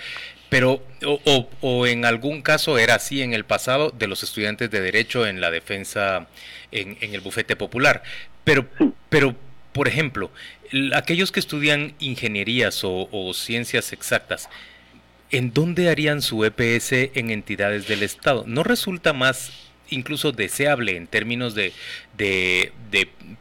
pero 0.50 0.84
o, 1.04 1.50
o, 1.62 1.88
en 1.88 2.06
algún 2.06 2.42
caso 2.42 2.78
era 2.78 2.96
así 2.96 3.22
en 3.22 3.34
el 3.34 3.44
pasado 3.44 3.92
de 3.92 4.08
los 4.08 4.24
estudiantes 4.24 4.70
de 4.70 4.82
derecho 4.82 5.26
en 5.26 5.42
la 5.42 5.50
defensa 5.50 6.28
en, 6.72 6.98
en 7.02 7.16
el 7.16 7.22
bufete 7.22 7.56
popular. 7.56 8.04
Pero, 8.44 8.68
pero, 9.10 9.36
por 9.72 9.88
ejemplo, 9.88 10.32
aquellos 10.94 11.32
que 11.32 11.40
estudian 11.40 11.96
ingenierías 12.00 12.84
o, 12.84 13.10
o 13.12 13.34
ciencias 13.34 13.94
exactas, 13.94 14.50
¿en 15.32 15.54
dónde 15.54 15.90
harían 15.90 16.22
su 16.22 16.46
EPS 16.46 16.92
en 17.16 17.32
entidades 17.32 17.88
del 17.88 18.04
Estado? 18.04 18.44
¿No 18.46 18.64
resulta 18.64 19.14
más 19.14 19.63
incluso 19.94 20.32
deseable 20.32 20.98
en 20.98 21.08
términos 21.08 21.56
de, 21.56 21.74
de, 22.18 22.72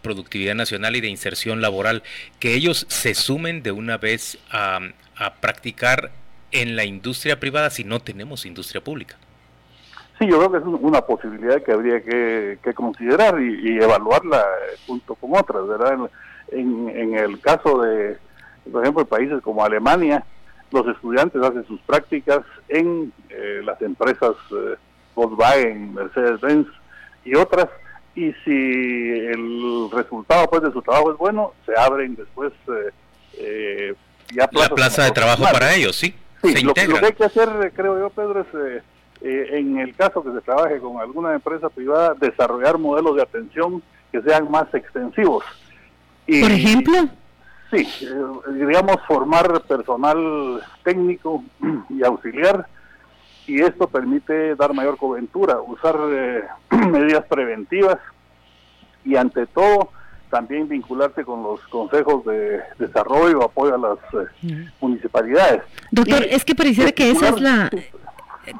productividad 0.02 0.54
nacional 0.54 0.96
y 0.96 1.00
de 1.00 1.08
inserción 1.08 1.60
laboral, 1.60 2.02
que 2.40 2.54
ellos 2.54 2.86
se 2.88 3.14
sumen 3.14 3.62
de 3.62 3.72
una 3.72 3.98
vez 3.98 4.38
a, 4.50 4.80
practicar 5.40 6.10
en 6.50 6.74
la 6.74 6.84
industria 6.84 7.38
privada 7.38 7.70
si 7.70 7.84
no 7.84 8.00
tenemos 8.00 8.44
industria 8.44 8.82
pública. 8.82 9.16
Sí, 10.18 10.26
yo 10.26 10.38
creo 10.38 10.50
que 10.50 10.58
es 10.58 10.64
una 10.64 11.00
posibilidad 11.02 11.62
que 11.62 11.70
habría 11.70 12.02
que, 12.02 12.58
considerar 12.74 13.40
y, 13.40 13.78
evaluarla 13.78 14.44
junto 14.86 15.14
con 15.14 15.36
otras, 15.36 15.66
¿verdad? 15.68 16.10
En, 16.50 16.88
en, 16.88 17.14
el 17.14 17.40
caso 17.40 17.82
de, 17.82 18.18
por 18.70 18.82
ejemplo, 18.82 19.04
países 19.04 19.40
como 19.42 19.64
Alemania, 19.64 20.24
los 20.72 20.86
estudiantes 20.88 21.40
hacen 21.42 21.64
sus 21.66 21.80
prácticas 21.82 22.40
en 22.68 23.12
eh, 23.28 23.60
las 23.64 23.80
empresas 23.82 24.32
eh, 24.50 24.74
Volkswagen, 25.14 25.94
Mercedes-Benz 25.94 26.68
y 27.24 27.34
otras. 27.34 27.68
Y 28.14 28.32
si 28.44 28.50
el 28.50 29.88
resultado 29.90 30.46
pues 30.48 30.62
de 30.62 30.72
su 30.72 30.82
trabajo 30.82 31.12
es 31.12 31.18
bueno, 31.18 31.52
se 31.64 31.72
abren 31.78 32.14
después 32.14 32.52
eh, 32.68 32.90
eh 33.38 33.94
ya 34.34 34.48
la 34.52 34.68
plaza 34.68 35.04
de 35.04 35.10
trabajo 35.10 35.44
para 35.50 35.74
ellos, 35.74 35.96
sí. 35.96 36.14
sí 36.42 36.62
lo, 36.62 36.72
que 36.72 36.80
hay 36.80 37.12
que 37.12 37.24
hacer, 37.24 37.72
creo 37.74 37.98
yo, 37.98 38.10
Pedro, 38.10 38.40
es 38.40 38.46
eh, 38.54 38.82
eh, 39.20 39.58
en 39.58 39.78
el 39.78 39.94
caso 39.94 40.22
que 40.22 40.32
se 40.32 40.40
trabaje 40.40 40.78
con 40.80 41.00
alguna 41.00 41.34
empresa 41.34 41.68
privada, 41.68 42.14
desarrollar 42.18 42.78
modelos 42.78 43.16
de 43.16 43.22
atención 43.22 43.82
que 44.10 44.22
sean 44.22 44.50
más 44.50 44.72
extensivos. 44.74 45.44
Y, 46.26 46.40
Por 46.40 46.50
ejemplo. 46.50 47.08
Sí, 47.70 47.88
digamos, 48.52 48.96
formar 49.06 49.62
personal 49.62 50.62
técnico 50.84 51.42
y 51.88 52.04
auxiliar 52.04 52.66
y 53.46 53.60
esto 53.60 53.88
permite 53.88 54.54
dar 54.56 54.72
mayor 54.72 54.96
cobertura, 54.96 55.60
usar 55.60 55.96
eh, 56.10 56.44
medidas 56.70 57.24
preventivas 57.26 57.98
y 59.04 59.16
ante 59.16 59.46
todo 59.46 59.90
también 60.30 60.66
vincularse 60.66 61.24
con 61.24 61.42
los 61.42 61.60
consejos 61.68 62.24
de 62.24 62.60
desarrollo, 62.78 63.44
apoyo 63.44 63.74
a 63.74 63.78
las 63.78 63.98
eh, 64.14 64.66
municipalidades. 64.80 65.62
Doctor, 65.90 66.24
es 66.24 66.42
que 66.44 66.54
pareciera 66.54 66.90
que 66.92 67.10
esa 67.10 67.28
es 67.28 67.40
la 67.40 67.70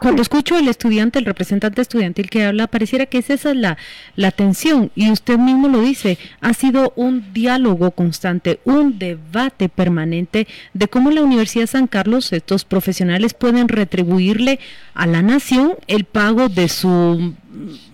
cuando 0.00 0.22
escucho 0.22 0.56
al 0.56 0.68
estudiante, 0.68 1.18
el 1.18 1.24
representante 1.24 1.82
estudiantil 1.82 2.30
que 2.30 2.44
habla, 2.44 2.68
pareciera 2.68 3.06
que 3.06 3.18
esa 3.18 3.34
es 3.34 3.44
la, 3.44 3.76
la 4.14 4.30
tensión. 4.30 4.92
Y 4.94 5.10
usted 5.10 5.38
mismo 5.38 5.68
lo 5.68 5.80
dice, 5.80 6.18
ha 6.40 6.54
sido 6.54 6.92
un 6.94 7.32
diálogo 7.32 7.90
constante, 7.90 8.60
un 8.64 8.98
debate 8.98 9.68
permanente 9.68 10.46
de 10.72 10.88
cómo 10.88 11.10
la 11.10 11.22
Universidad 11.22 11.64
de 11.64 11.68
San 11.68 11.86
Carlos, 11.88 12.32
estos 12.32 12.64
profesionales 12.64 13.34
pueden 13.34 13.68
retribuirle 13.68 14.60
a 14.94 15.06
la 15.06 15.22
nación 15.22 15.74
el 15.88 16.04
pago 16.04 16.48
de 16.48 16.68
su, 16.68 17.34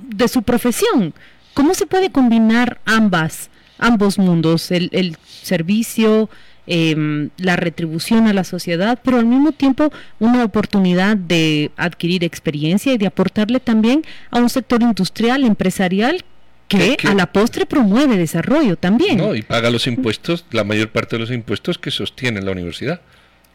de 0.02 0.28
su 0.28 0.42
profesión. 0.42 1.14
¿Cómo 1.54 1.74
se 1.74 1.86
puede 1.86 2.10
combinar 2.10 2.80
ambas, 2.84 3.50
ambos 3.78 4.18
mundos, 4.18 4.70
el, 4.70 4.90
el 4.92 5.16
servicio, 5.24 6.28
Em, 6.70 7.30
la 7.38 7.56
retribución 7.56 8.26
a 8.26 8.34
la 8.34 8.44
sociedad, 8.44 8.98
pero 9.02 9.16
al 9.16 9.24
mismo 9.24 9.52
tiempo 9.52 9.90
una 10.18 10.44
oportunidad 10.44 11.16
de 11.16 11.70
adquirir 11.78 12.24
experiencia 12.24 12.92
y 12.92 12.98
de 12.98 13.06
aportarle 13.06 13.58
también 13.58 14.04
a 14.30 14.38
un 14.38 14.50
sector 14.50 14.82
industrial, 14.82 15.44
empresarial 15.44 16.26
que 16.68 16.98
a 17.08 17.14
la 17.14 17.32
postre 17.32 17.64
promueve 17.64 18.18
desarrollo 18.18 18.76
también. 18.76 19.16
No, 19.16 19.34
y 19.34 19.40
paga 19.40 19.70
los 19.70 19.86
impuestos, 19.86 20.44
la 20.50 20.62
mayor 20.62 20.90
parte 20.90 21.16
de 21.16 21.20
los 21.20 21.30
impuestos 21.30 21.78
que 21.78 21.90
sostiene 21.90 22.42
la 22.42 22.52
universidad. 22.52 23.00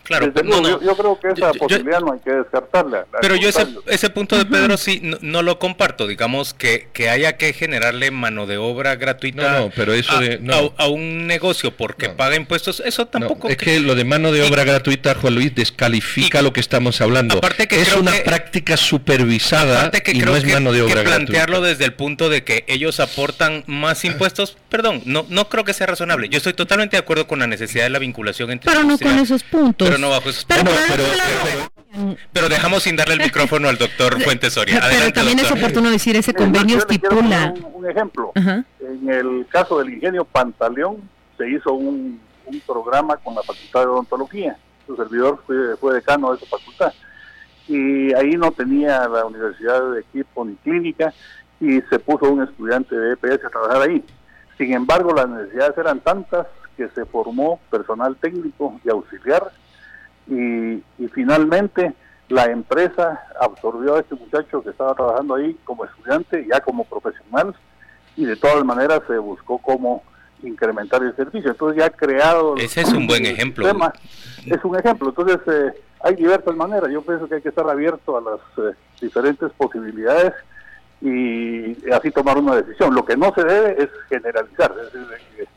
Claro, 0.03 0.33
Yo, 0.81 0.97
creo 0.97 1.19
que 1.19 1.29
esa 1.29 1.53
posibilidad 1.53 2.01
no 2.01 2.13
hay 2.13 2.19
que 2.19 2.31
descartarla. 2.31 3.05
Pero 3.21 3.35
yo 3.37 3.47
ese, 3.47 3.65
ese 3.87 4.09
punto 4.09 4.37
de 4.37 4.45
Pedro 4.45 4.75
sí 4.75 5.01
no, 5.21 5.41
lo 5.41 5.59
comparto, 5.59 6.07
digamos 6.07 6.53
que, 6.53 6.89
que 6.91 7.09
haya 7.09 7.37
que 7.37 7.53
generarle 7.53 8.11
mano 8.11 8.45
de 8.45 8.57
obra 8.57 8.95
gratuita 8.95 9.69
pero 9.75 9.93
eso 9.93 10.13
a, 10.77 10.87
un 10.87 11.27
negocio 11.27 11.75
porque 11.75 12.09
paga 12.09 12.35
impuestos, 12.35 12.81
eso 12.85 13.07
tampoco... 13.07 13.47
es 13.47 13.57
que, 13.57 13.79
lo 13.79 13.95
de 13.95 14.03
mano 14.03 14.31
de 14.31 14.43
obra 14.43 14.63
gratuita, 14.63 15.15
Juan 15.15 15.35
Luis, 15.35 15.55
descalifica 15.55 16.41
lo 16.41 16.51
que 16.51 16.59
estamos 16.59 16.99
hablando. 16.99 17.37
Aparte 17.37 17.67
que 17.67 17.81
es 17.81 17.95
una 17.95 18.11
práctica 18.23 18.75
supervisada 18.75 19.91
y 20.07 20.19
no 20.19 20.35
es 20.35 20.45
mano 20.45 20.73
de 20.73 20.81
obra 20.81 20.95
que 20.95 21.03
plantearlo 21.03 21.61
desde 21.61 21.85
el 21.85 21.93
punto 21.93 22.29
de 22.29 22.43
que 22.43 22.65
ellos 22.67 22.99
aportan 22.99 23.63
más 23.67 24.03
impuestos, 24.03 24.57
perdón, 24.69 25.01
no, 25.05 25.25
no 25.29 25.47
creo 25.47 25.63
que 25.63 25.73
sea 25.73 25.87
razonable. 25.87 26.27
Yo 26.27 26.37
estoy 26.37 26.53
totalmente 26.53 26.97
de 26.97 27.01
acuerdo 27.01 27.25
con 27.25 27.39
la 27.39 27.47
necesidad 27.47 27.85
de 27.85 27.89
la 27.89 27.99
vinculación 27.99 28.51
entre... 28.51 28.69
Pero 28.69 28.83
no 28.83 28.97
con 28.97 29.17
esos 29.19 29.43
puntos 29.43 29.92
pero 29.93 30.01
no 30.01 30.09
bajo 30.09 30.29
esos 30.29 30.45
pero, 32.31 32.49
dejamos 32.49 32.81
sin 32.81 32.95
darle 32.95 33.13
el 33.13 33.19
micrófono 33.19 33.69
al 33.69 33.77
doctor 33.77 34.19
Fuentes 34.23 34.53
Soria. 34.53 34.81
pero 34.89 35.13
también 35.13 35.37
es 35.37 35.51
oportuno 35.51 35.91
decir, 35.91 36.15
ese 36.15 36.33
convenio 36.33 36.79
estipula... 36.79 37.53
Un, 37.71 37.87
ejemplo, 37.87 38.31
en 38.35 39.07
el 39.07 39.45
caso 39.47 39.77
del 39.77 39.93
ingenio 39.93 40.25
Pantaleón 40.25 41.07
se 41.37 41.47
hizo 41.47 41.73
un, 41.73 42.19
programa 42.65 43.17
con 43.17 43.35
la 43.35 43.43
Facultad 43.43 43.81
de 43.81 43.85
Odontología. 43.85 44.57
Su 44.87 44.95
servidor 44.95 45.41
fue, 45.45 45.77
fue 45.77 45.93
decano 45.93 46.31
de 46.31 46.37
esa 46.37 46.45
facultad. 46.47 46.93
Y 47.67 48.13
ahí 48.13 48.31
no 48.31 48.51
tenía 48.51 49.07
la 49.07 49.25
universidad 49.25 49.91
de 49.91 50.01
equipo 50.01 50.43
ni 50.43 50.55
clínica 50.55 51.13
y 51.59 51.79
se 51.81 51.99
puso 51.99 52.31
un 52.31 52.43
estudiante 52.43 52.95
de 52.95 53.13
EPS 53.13 53.45
a 53.45 53.49
trabajar 53.49 53.81
ahí. 53.83 54.03
Sin 54.57 54.73
embargo, 54.73 55.13
las 55.13 55.29
necesidades 55.29 55.77
eran 55.77 55.99
tantas 55.99 56.47
que 56.75 56.89
se 56.89 57.05
formó 57.05 57.59
personal 57.69 58.15
técnico 58.17 58.79
y 58.83 58.89
auxiliar 58.89 59.51
y, 60.27 60.83
finalmente 61.13 61.93
la 62.29 62.45
empresa 62.45 63.21
absorbió 63.39 63.95
a 63.95 63.99
este 63.99 64.15
muchacho 64.15 64.63
que 64.63 64.69
estaba 64.71 64.95
trabajando 64.95 65.35
ahí 65.35 65.55
como 65.65 65.85
estudiante, 65.85 66.47
ya 66.49 66.61
como 66.61 66.83
profesional, 66.85 67.53
y 68.15 68.25
de 68.25 68.35
todas 68.35 68.63
maneras 68.63 69.01
se 69.07 69.17
buscó 69.17 69.59
cómo 69.59 70.01
incrementar 70.41 71.03
el 71.03 71.15
servicio. 71.15 71.51
Entonces 71.51 71.79
ya 71.79 71.87
ha 71.87 71.89
creado... 71.89 72.55
Ese 72.55 72.81
es 72.81 72.93
un 72.93 73.05
buen 73.07 73.25
ejemplo. 73.25 73.67
es 74.45 74.63
un 74.63 74.79
ejemplo. 74.79 75.09
Entonces 75.09 75.39
eh, 75.47 75.81
hay 76.01 76.15
diversas 76.15 76.55
maneras. 76.55 76.89
Yo 76.91 77.01
pienso 77.01 77.27
que 77.27 77.35
hay 77.35 77.41
que 77.41 77.49
estar 77.49 77.69
abierto 77.69 78.17
a 78.17 78.21
las 78.21 78.39
eh, 78.57 78.75
diferentes 79.01 79.51
posibilidades 79.51 80.33
y 81.01 81.91
así 81.91 82.09
tomar 82.11 82.37
una 82.37 82.55
decisión. 82.55 82.95
Lo 82.95 83.05
que 83.05 83.17
no 83.17 83.33
se 83.35 83.43
debe 83.43 83.83
es 83.83 83.89
generalizar, 84.09 84.73
es 84.81 84.93
decir, 84.93 85.07
que, 85.37 85.47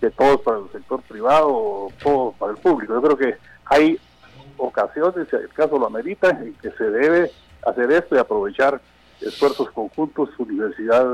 que 0.00 0.10
todo 0.10 0.40
para 0.42 0.58
el 0.58 0.70
sector 0.70 1.02
privado 1.02 1.48
o 1.48 1.92
todo 2.02 2.32
para 2.38 2.52
el 2.52 2.58
público. 2.58 2.94
Yo 2.94 3.02
creo 3.02 3.16
que 3.16 3.51
hay 3.72 3.98
ocasiones, 4.56 5.28
si 5.28 5.36
el 5.36 5.48
caso 5.50 5.78
lo 5.78 5.86
amerita, 5.86 6.30
en 6.30 6.54
que 6.54 6.70
se 6.72 6.84
debe 6.84 7.30
hacer 7.66 7.90
esto 7.92 8.16
y 8.16 8.18
aprovechar 8.18 8.80
esfuerzos 9.20 9.70
conjuntos, 9.70 10.30
universidad, 10.38 11.06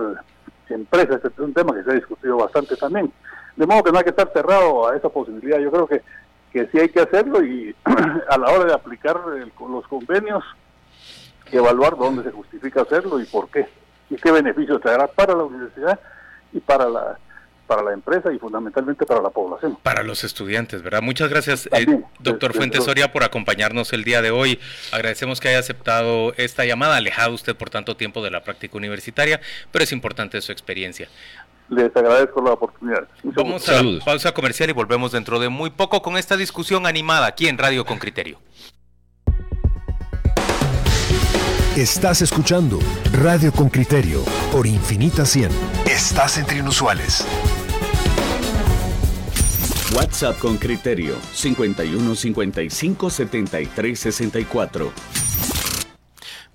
empresas. 0.68 1.16
Este 1.16 1.28
es 1.28 1.38
un 1.38 1.54
tema 1.54 1.74
que 1.74 1.84
se 1.84 1.90
ha 1.90 1.94
discutido 1.94 2.36
bastante 2.36 2.76
también. 2.76 3.12
De 3.56 3.66
modo 3.66 3.82
que 3.82 3.92
no 3.92 3.98
hay 3.98 4.04
que 4.04 4.10
estar 4.10 4.30
cerrado 4.32 4.88
a 4.88 4.96
esa 4.96 5.08
posibilidad. 5.08 5.58
Yo 5.58 5.70
creo 5.70 5.86
que 5.86 6.02
que 6.52 6.66
sí 6.68 6.78
hay 6.78 6.88
que 6.88 7.00
hacerlo 7.00 7.44
y 7.44 7.74
a 8.28 8.38
la 8.38 8.50
hora 8.50 8.64
de 8.64 8.74
aplicar 8.74 9.20
los 9.60 9.86
convenios, 9.88 10.44
evaluar 11.50 11.96
dónde 11.96 12.22
se 12.22 12.30
justifica 12.30 12.82
hacerlo 12.82 13.20
y 13.20 13.24
por 13.24 13.48
qué, 13.50 13.66
y 14.10 14.16
qué 14.16 14.32
beneficios 14.32 14.80
traerá 14.80 15.06
para 15.06 15.34
la 15.34 15.44
universidad 15.44 15.98
y 16.52 16.60
para 16.60 16.88
la 16.88 17.18
para 17.68 17.82
la 17.82 17.92
empresa 17.92 18.32
y 18.32 18.38
fundamentalmente 18.38 19.06
para 19.06 19.20
la 19.22 19.30
población. 19.30 19.78
Para 19.82 20.02
los 20.02 20.25
estudiantes, 20.25 20.82
¿verdad? 20.82 21.02
Muchas 21.02 21.28
gracias, 21.28 21.68
eh, 21.70 21.87
doctor 22.18 22.54
Fuentes 22.54 22.82
Soria, 22.82 23.12
por 23.12 23.22
acompañarnos 23.22 23.92
el 23.92 24.02
día 24.02 24.22
de 24.22 24.30
hoy. 24.30 24.58
Agradecemos 24.90 25.38
que 25.38 25.50
haya 25.50 25.58
aceptado 25.58 26.32
esta 26.37 26.64
llamada, 26.64 26.96
alejado 26.96 27.34
usted 27.34 27.54
por 27.54 27.70
tanto 27.70 27.96
tiempo 27.96 28.25
de 28.25 28.30
la 28.30 28.42
práctica 28.42 28.76
universitaria, 28.76 29.40
pero 29.70 29.84
es 29.84 29.92
importante 29.92 30.40
su 30.40 30.50
experiencia. 30.50 31.08
Les 31.68 31.94
agradezco 31.94 32.42
la 32.42 32.52
oportunidad. 32.52 33.06
Vamos 33.22 33.68
a 33.68 33.82
la 33.82 34.04
pausa 34.04 34.32
comercial 34.32 34.70
y 34.70 34.72
volvemos 34.72 35.12
dentro 35.12 35.38
de 35.38 35.50
muy 35.50 35.68
poco 35.68 36.00
con 36.00 36.16
esta 36.16 36.38
discusión 36.38 36.87
animada 36.87 37.26
aquí 37.26 37.46
en 37.46 37.58
Radio 37.58 37.84
con 37.84 37.98
Criterio. 37.98 38.38
Estás 41.78 42.23
escuchando 42.23 42.80
Radio 43.12 43.52
con 43.52 43.68
Criterio 43.68 44.25
por 44.50 44.66
Infinita 44.66 45.25
100. 45.25 45.49
Estás 45.87 46.37
entre 46.37 46.58
inusuales. 46.58 47.25
WhatsApp 49.94 50.37
con 50.40 50.56
Criterio 50.56 51.14
51 51.32 52.16
55 52.16 53.11
73 53.11 53.97
64. 53.97 54.92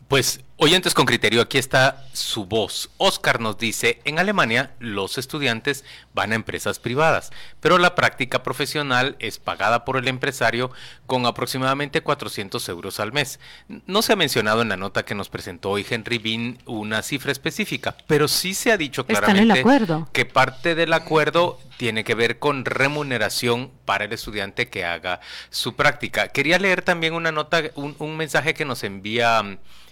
Pues 0.09 0.41
oyentes 0.63 0.93
con 0.93 1.05
criterio, 1.05 1.41
aquí 1.41 1.57
está 1.57 2.05
su 2.13 2.45
voz. 2.45 2.89
Oscar 2.95 3.41
nos 3.41 3.57
dice, 3.57 3.99
en 4.05 4.17
Alemania 4.17 4.71
los 4.79 5.17
estudiantes 5.17 5.83
van 6.13 6.31
a 6.31 6.35
empresas 6.35 6.79
privadas, 6.79 7.31
pero 7.59 7.77
la 7.77 7.95
práctica 7.95 8.43
profesional 8.43 9.17
es 9.19 9.39
pagada 9.39 9.83
por 9.83 9.97
el 9.97 10.07
empresario 10.07 10.71
con 11.05 11.25
aproximadamente 11.25 11.99
400 11.99 12.69
euros 12.69 13.01
al 13.01 13.11
mes. 13.11 13.41
No 13.87 14.01
se 14.01 14.13
ha 14.13 14.15
mencionado 14.15 14.61
en 14.61 14.69
la 14.69 14.77
nota 14.77 15.03
que 15.03 15.15
nos 15.15 15.27
presentó 15.27 15.71
hoy 15.71 15.85
Henry 15.87 16.17
Bean 16.17 16.57
una 16.65 17.01
cifra 17.01 17.33
específica, 17.33 17.97
pero 18.07 18.29
sí 18.29 18.53
se 18.53 18.71
ha 18.71 18.77
dicho 18.77 19.05
claramente 19.05 19.65
que 20.13 20.25
parte 20.25 20.75
del 20.75 20.93
acuerdo 20.93 21.59
tiene 21.75 22.05
que 22.05 22.15
ver 22.15 22.39
con 22.39 22.63
remuneración 22.63 23.69
para 23.83 24.05
el 24.05 24.13
estudiante 24.13 24.69
que 24.69 24.85
haga 24.85 25.19
su 25.49 25.75
práctica. 25.75 26.29
Quería 26.29 26.57
leer 26.57 26.83
también 26.83 27.13
una 27.15 27.33
nota, 27.33 27.63
un, 27.75 27.97
un 27.99 28.15
mensaje 28.15 28.53
que 28.53 28.63
nos 28.63 28.85
envía 28.85 29.43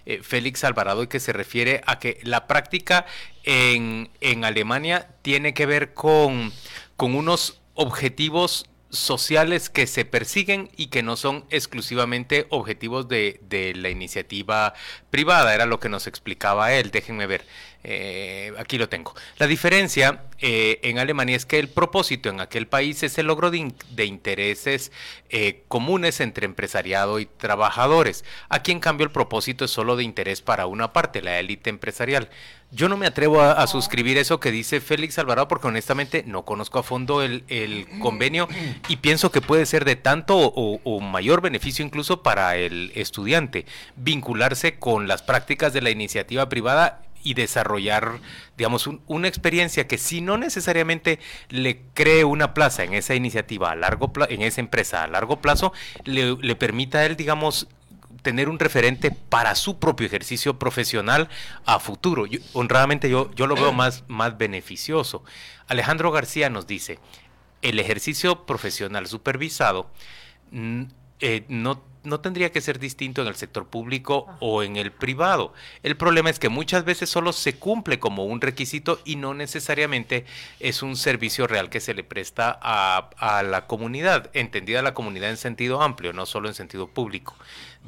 eh, 0.06 0.20
Félix 0.22 0.64
Alvarado 0.64 1.02
y 1.02 1.06
que 1.06 1.20
se 1.20 1.32
refiere 1.32 1.82
a 1.86 1.98
que 1.98 2.20
la 2.22 2.46
práctica 2.46 3.06
en, 3.44 4.10
en 4.20 4.44
Alemania 4.44 5.08
tiene 5.22 5.54
que 5.54 5.66
ver 5.66 5.94
con, 5.94 6.52
con 6.96 7.14
unos 7.14 7.60
objetivos 7.74 8.66
sociales 8.92 9.70
que 9.70 9.86
se 9.86 10.04
persiguen 10.04 10.70
y 10.76 10.88
que 10.88 11.02
no 11.02 11.16
son 11.16 11.46
exclusivamente 11.48 12.46
objetivos 12.50 13.08
de, 13.08 13.40
de, 13.48 13.74
la 13.74 13.88
iniciativa 13.88 14.74
privada, 15.10 15.54
era 15.54 15.64
lo 15.64 15.80
que 15.80 15.88
nos 15.88 16.06
explicaba 16.06 16.74
él, 16.74 16.90
déjenme 16.90 17.26
ver. 17.26 17.46
Eh, 17.84 18.52
aquí 18.58 18.78
lo 18.78 18.88
tengo. 18.88 19.12
La 19.38 19.46
diferencia 19.46 20.22
eh, 20.38 20.78
en 20.82 20.98
Alemania 20.98 21.36
es 21.36 21.46
que 21.46 21.58
el 21.58 21.68
propósito 21.68 22.28
en 22.28 22.40
aquel 22.40 22.68
país 22.68 23.02
es 23.02 23.18
el 23.18 23.26
logro 23.26 23.50
de, 23.50 24.04
intereses 24.04 24.92
eh, 25.30 25.64
comunes 25.66 26.20
entre 26.20 26.46
empresariado 26.46 27.18
y 27.18 27.26
trabajadores. 27.26 28.24
Aquí 28.48 28.70
en 28.70 28.78
cambio 28.78 29.04
el 29.04 29.10
propósito 29.10 29.64
es 29.64 29.72
solo 29.72 29.96
de 29.96 30.04
interés 30.04 30.42
para 30.42 30.66
una 30.66 30.92
parte, 30.92 31.22
la 31.22 31.40
élite 31.40 31.70
empresarial. 31.70 32.28
Yo 32.70 32.88
no 32.88 32.96
me 32.96 33.06
atrevo 33.06 33.42
a, 33.42 33.66
suscribir 33.66 34.16
eso 34.16 34.40
que 34.40 34.50
dice 34.50 34.80
Félix 34.80 35.18
Alvarado 35.18 35.46
porque 35.46 35.66
honestamente 35.66 36.24
no 36.26 36.46
conozco 36.46 36.78
a 36.78 36.82
fondo 36.82 37.20
el, 37.22 37.44
convenio 38.00 38.48
y 38.88 38.96
pienso 38.96 39.30
que 39.30 39.42
puede 39.42 39.66
ser 39.66 39.84
de 39.84 39.96
tanto 39.96 40.38
o 40.38 41.00
mayor 41.00 41.42
beneficio 41.42 41.84
incluso 41.84 42.22
para 42.22 42.56
el 42.56 42.90
estudiante 42.94 43.66
vincularse 43.96 44.78
con 44.78 45.06
las 45.06 45.22
prácticas 45.22 45.74
de 45.74 45.82
la 45.82 45.90
iniciativa 45.90 46.48
privada 46.48 47.02
y 47.22 47.34
desarrollar, 47.34 48.20
digamos, 48.56 48.88
una 49.06 49.28
experiencia 49.28 49.86
que 49.86 49.98
si 49.98 50.20
no 50.20 50.38
necesariamente 50.38 51.18
le 51.48 51.82
cree 51.94 52.24
una 52.24 52.54
plaza 52.54 52.84
en 52.84 52.94
esa 52.94 53.14
iniciativa 53.14 53.70
a 53.70 53.76
largo 53.76 54.12
plazo, 54.12 54.30
en 54.30 54.42
esa 54.42 54.60
empresa 54.60 55.02
a 55.02 55.06
largo 55.06 55.40
plazo, 55.40 55.72
le, 56.04 56.56
permita 56.56 56.98
a 56.98 57.06
él, 57.06 57.16
digamos, 57.16 57.68
tener 58.22 58.48
un 58.48 58.58
referente 58.58 59.10
para 59.10 59.54
su 59.54 59.78
propio 59.78 60.06
ejercicio 60.06 60.58
profesional 60.58 61.28
a 61.66 61.78
futuro. 61.80 62.24
honradamente 62.52 63.10
yo, 63.10 63.30
yo 63.34 63.46
lo 63.46 63.54
veo 63.54 63.72
más, 63.74 64.04
más 64.08 64.38
beneficioso. 64.38 65.24
Alejandro 65.66 66.10
García 66.10 66.50
nos 66.50 66.66
dice, 66.66 66.98
el 67.62 67.78
ejercicio 67.78 68.44
profesional 68.44 69.06
supervisado 69.06 69.90
eh, 71.20 71.44
no 71.48 71.91
no 72.04 72.20
tendría 72.20 72.52
que 72.52 72.60
ser 72.60 72.78
distinto 72.78 73.22
en 73.22 73.28
el 73.28 73.36
sector 73.36 73.66
público 73.66 74.26
o 74.40 74.62
en 74.62 74.76
el 74.76 74.92
privado. 74.92 75.52
El 75.82 75.96
problema 75.96 76.30
es 76.30 76.38
que 76.38 76.48
muchas 76.48 76.84
veces 76.84 77.08
solo 77.10 77.32
se 77.32 77.54
cumple 77.54 77.98
como 77.98 78.24
un 78.24 78.40
requisito 78.40 79.00
y 79.04 79.16
no 79.16 79.34
necesariamente 79.34 80.24
es 80.60 80.82
un 80.82 80.96
servicio 80.96 81.46
real 81.46 81.70
que 81.70 81.80
se 81.80 81.94
le 81.94 82.04
presta 82.04 82.58
a, 82.60 83.10
a 83.18 83.42
la 83.42 83.66
comunidad, 83.66 84.30
entendida 84.34 84.82
la 84.82 84.94
comunidad 84.94 85.30
en 85.30 85.36
sentido 85.36 85.82
amplio, 85.82 86.12
no 86.12 86.26
solo 86.26 86.48
en 86.48 86.54
sentido 86.54 86.88
público. 86.88 87.36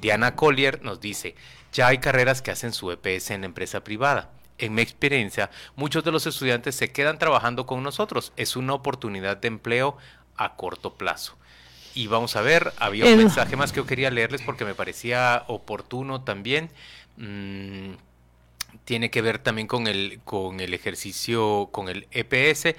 Diana 0.01 0.37
Collier 0.37 0.83
nos 0.83 1.01
dice, 1.01 1.35
ya 1.73 1.89
hay 1.89 1.99
carreras 1.99 2.43
que 2.43 2.51
hacen 2.51 2.73
su 2.73 2.91
EPS 2.91 3.31
en 3.31 3.45
empresa 3.45 3.83
privada. 3.83 4.31
En 4.59 4.75
mi 4.75 4.83
experiencia, 4.83 5.51
muchos 5.75 6.05
de 6.05 6.13
los 6.13 6.27
estudiantes 6.27 6.77
se 6.77 6.93
quedan 6.93 7.19
trabajando 7.19 7.67
con 7.67 7.83
nosotros. 7.83 8.33
Es 8.37 8.55
una 8.55 8.75
oportunidad 8.75 9.37
de 9.37 9.49
empleo 9.49 9.97
a 10.37 10.55
corto 10.55 10.95
plazo. 10.95 11.37
Y 11.95 12.09
vamos 12.09 12.35
a 12.37 12.43
ver, 12.43 12.73
había 12.79 13.07
un 13.07 13.17
mensaje 13.17 13.57
más 13.57 13.73
que 13.73 13.77
yo 13.79 13.87
quería 13.87 14.11
leerles 14.11 14.43
porque 14.43 14.65
me 14.65 14.75
parecía 14.75 15.45
oportuno 15.47 16.23
también. 16.23 16.71
Mm, 17.17 17.93
tiene 18.85 19.11
que 19.11 19.23
ver 19.23 19.39
también 19.39 19.67
con 19.67 19.87
el, 19.87 20.21
con 20.25 20.61
el 20.61 20.75
ejercicio, 20.75 21.69
con 21.73 21.89
el 21.89 22.07
EPS. 22.11 22.75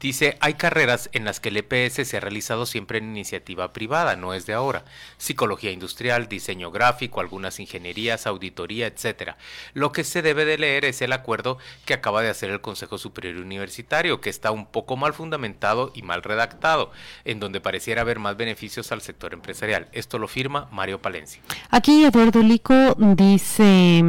Dice, 0.00 0.36
hay 0.40 0.54
carreras 0.54 1.08
en 1.12 1.24
las 1.24 1.40
que 1.40 1.48
el 1.48 1.56
EPS 1.56 2.06
se 2.06 2.16
ha 2.16 2.20
realizado 2.20 2.66
siempre 2.66 2.98
en 2.98 3.10
iniciativa 3.10 3.72
privada, 3.72 4.16
no 4.16 4.34
es 4.34 4.46
de 4.46 4.52
ahora. 4.54 4.84
Psicología 5.18 5.70
industrial, 5.70 6.28
diseño 6.28 6.70
gráfico, 6.70 7.20
algunas 7.20 7.60
ingenierías, 7.60 8.26
auditoría, 8.26 8.86
etcétera. 8.86 9.36
Lo 9.74 9.92
que 9.92 10.04
se 10.04 10.22
debe 10.22 10.44
de 10.44 10.58
leer 10.58 10.84
es 10.84 11.02
el 11.02 11.12
acuerdo 11.12 11.58
que 11.84 11.94
acaba 11.94 12.22
de 12.22 12.28
hacer 12.28 12.50
el 12.50 12.60
Consejo 12.60 12.98
Superior 12.98 13.36
Universitario, 13.36 14.20
que 14.20 14.30
está 14.30 14.50
un 14.50 14.66
poco 14.66 14.96
mal 14.96 15.14
fundamentado 15.14 15.92
y 15.94 16.02
mal 16.02 16.22
redactado, 16.22 16.90
en 17.24 17.40
donde 17.40 17.60
pareciera 17.60 18.02
haber 18.02 18.18
más 18.18 18.36
beneficios 18.36 18.92
al 18.92 19.02
sector 19.02 19.32
empresarial. 19.32 19.88
Esto 19.92 20.18
lo 20.18 20.28
firma 20.28 20.68
Mario 20.70 21.00
Palencia. 21.00 21.42
Aquí 21.70 22.04
Eduardo 22.04 22.42
Lico 22.42 22.94
dice 22.98 24.02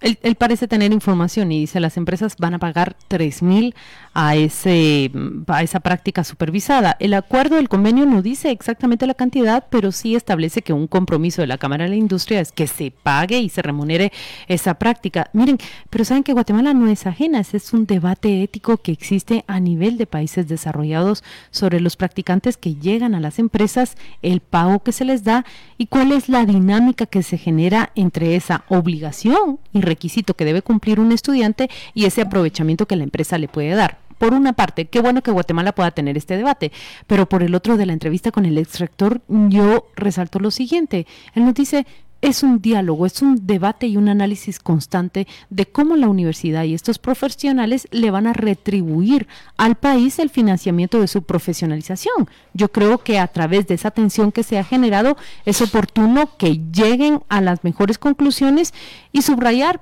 él, 0.00 0.34
parece 0.36 0.68
tener 0.68 0.92
información 0.92 1.52
y 1.52 1.60
dice 1.60 1.80
las 1.80 1.96
empresas 1.96 2.36
van 2.38 2.54
a 2.54 2.58
pagar 2.58 2.96
tres 3.08 3.42
mil 3.42 3.74
a 4.20 4.34
ese 4.34 5.12
a 5.46 5.62
esa 5.62 5.78
práctica 5.78 6.24
supervisada. 6.24 6.96
El 6.98 7.14
acuerdo 7.14 7.54
del 7.54 7.68
convenio 7.68 8.04
no 8.04 8.20
dice 8.20 8.50
exactamente 8.50 9.06
la 9.06 9.14
cantidad, 9.14 9.66
pero 9.70 9.92
sí 9.92 10.16
establece 10.16 10.60
que 10.60 10.72
un 10.72 10.88
compromiso 10.88 11.40
de 11.40 11.46
la 11.46 11.56
Cámara 11.56 11.84
de 11.84 11.90
la 11.90 11.96
Industria 11.96 12.40
es 12.40 12.50
que 12.50 12.66
se 12.66 12.90
pague 12.90 13.38
y 13.38 13.48
se 13.48 13.62
remunere 13.62 14.10
esa 14.48 14.74
práctica. 14.74 15.30
Miren, 15.34 15.58
pero 15.88 16.04
saben 16.04 16.24
que 16.24 16.32
Guatemala 16.32 16.74
no 16.74 16.88
es 16.88 17.06
ajena, 17.06 17.38
ese 17.38 17.58
es 17.58 17.72
un 17.72 17.86
debate 17.86 18.42
ético 18.42 18.78
que 18.78 18.90
existe 18.90 19.44
a 19.46 19.60
nivel 19.60 19.98
de 19.98 20.08
países 20.08 20.48
desarrollados 20.48 21.22
sobre 21.52 21.78
los 21.78 21.94
practicantes 21.94 22.56
que 22.56 22.74
llegan 22.74 23.14
a 23.14 23.20
las 23.20 23.38
empresas, 23.38 23.96
el 24.22 24.40
pago 24.40 24.80
que 24.80 24.90
se 24.90 25.04
les 25.04 25.22
da 25.22 25.44
y 25.76 25.86
cuál 25.86 26.10
es 26.10 26.28
la 26.28 26.44
dinámica 26.44 27.06
que 27.06 27.22
se 27.22 27.38
genera 27.38 27.92
entre 27.94 28.34
esa 28.34 28.64
obligación 28.68 29.60
y 29.72 29.80
requisito 29.80 30.34
que 30.34 30.44
debe 30.44 30.62
cumplir 30.62 30.98
un 30.98 31.12
estudiante 31.12 31.70
y 31.94 32.06
ese 32.06 32.22
aprovechamiento 32.22 32.86
que 32.86 32.96
la 32.96 33.04
empresa 33.04 33.38
le 33.38 33.46
puede 33.46 33.76
dar. 33.76 34.07
Por 34.18 34.34
una 34.34 34.52
parte, 34.52 34.86
qué 34.86 35.00
bueno 35.00 35.22
que 35.22 35.30
Guatemala 35.30 35.74
pueda 35.74 35.90
tener 35.90 36.16
este 36.16 36.36
debate, 36.36 36.72
pero 37.06 37.28
por 37.28 37.42
el 37.42 37.54
otro 37.54 37.76
de 37.76 37.86
la 37.86 37.92
entrevista 37.92 38.32
con 38.32 38.44
el 38.44 38.58
ex 38.58 38.78
rector, 38.78 39.22
yo 39.28 39.86
resalto 39.96 40.38
lo 40.40 40.50
siguiente. 40.50 41.06
Él 41.34 41.44
nos 41.44 41.54
dice, 41.54 41.86
es 42.20 42.42
un 42.42 42.60
diálogo, 42.60 43.06
es 43.06 43.22
un 43.22 43.46
debate 43.46 43.86
y 43.86 43.96
un 43.96 44.08
análisis 44.08 44.58
constante 44.58 45.28
de 45.50 45.66
cómo 45.66 45.96
la 45.96 46.08
universidad 46.08 46.64
y 46.64 46.74
estos 46.74 46.98
profesionales 46.98 47.86
le 47.92 48.10
van 48.10 48.26
a 48.26 48.32
retribuir 48.32 49.28
al 49.56 49.76
país 49.76 50.18
el 50.18 50.28
financiamiento 50.28 51.00
de 51.00 51.06
su 51.06 51.22
profesionalización. 51.22 52.28
Yo 52.54 52.72
creo 52.72 52.98
que 52.98 53.20
a 53.20 53.28
través 53.28 53.68
de 53.68 53.74
esa 53.74 53.92
tensión 53.92 54.32
que 54.32 54.42
se 54.42 54.58
ha 54.58 54.64
generado 54.64 55.16
es 55.44 55.62
oportuno 55.62 56.36
que 56.36 56.60
lleguen 56.72 57.22
a 57.28 57.40
las 57.40 57.62
mejores 57.62 57.98
conclusiones 57.98 58.74
y 59.12 59.22
subrayar 59.22 59.80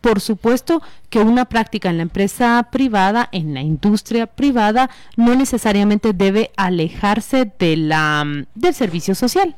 por 0.00 0.20
supuesto 0.20 0.82
que 1.10 1.18
una 1.18 1.46
práctica 1.46 1.90
en 1.90 1.96
la 1.96 2.02
empresa 2.02 2.68
privada, 2.70 3.28
en 3.32 3.54
la 3.54 3.60
industria 3.60 4.26
privada, 4.26 4.90
no 5.16 5.34
necesariamente 5.34 6.12
debe 6.12 6.50
alejarse 6.56 7.50
de 7.58 7.76
la, 7.76 8.24
del 8.54 8.74
servicio 8.74 9.14
social. 9.14 9.56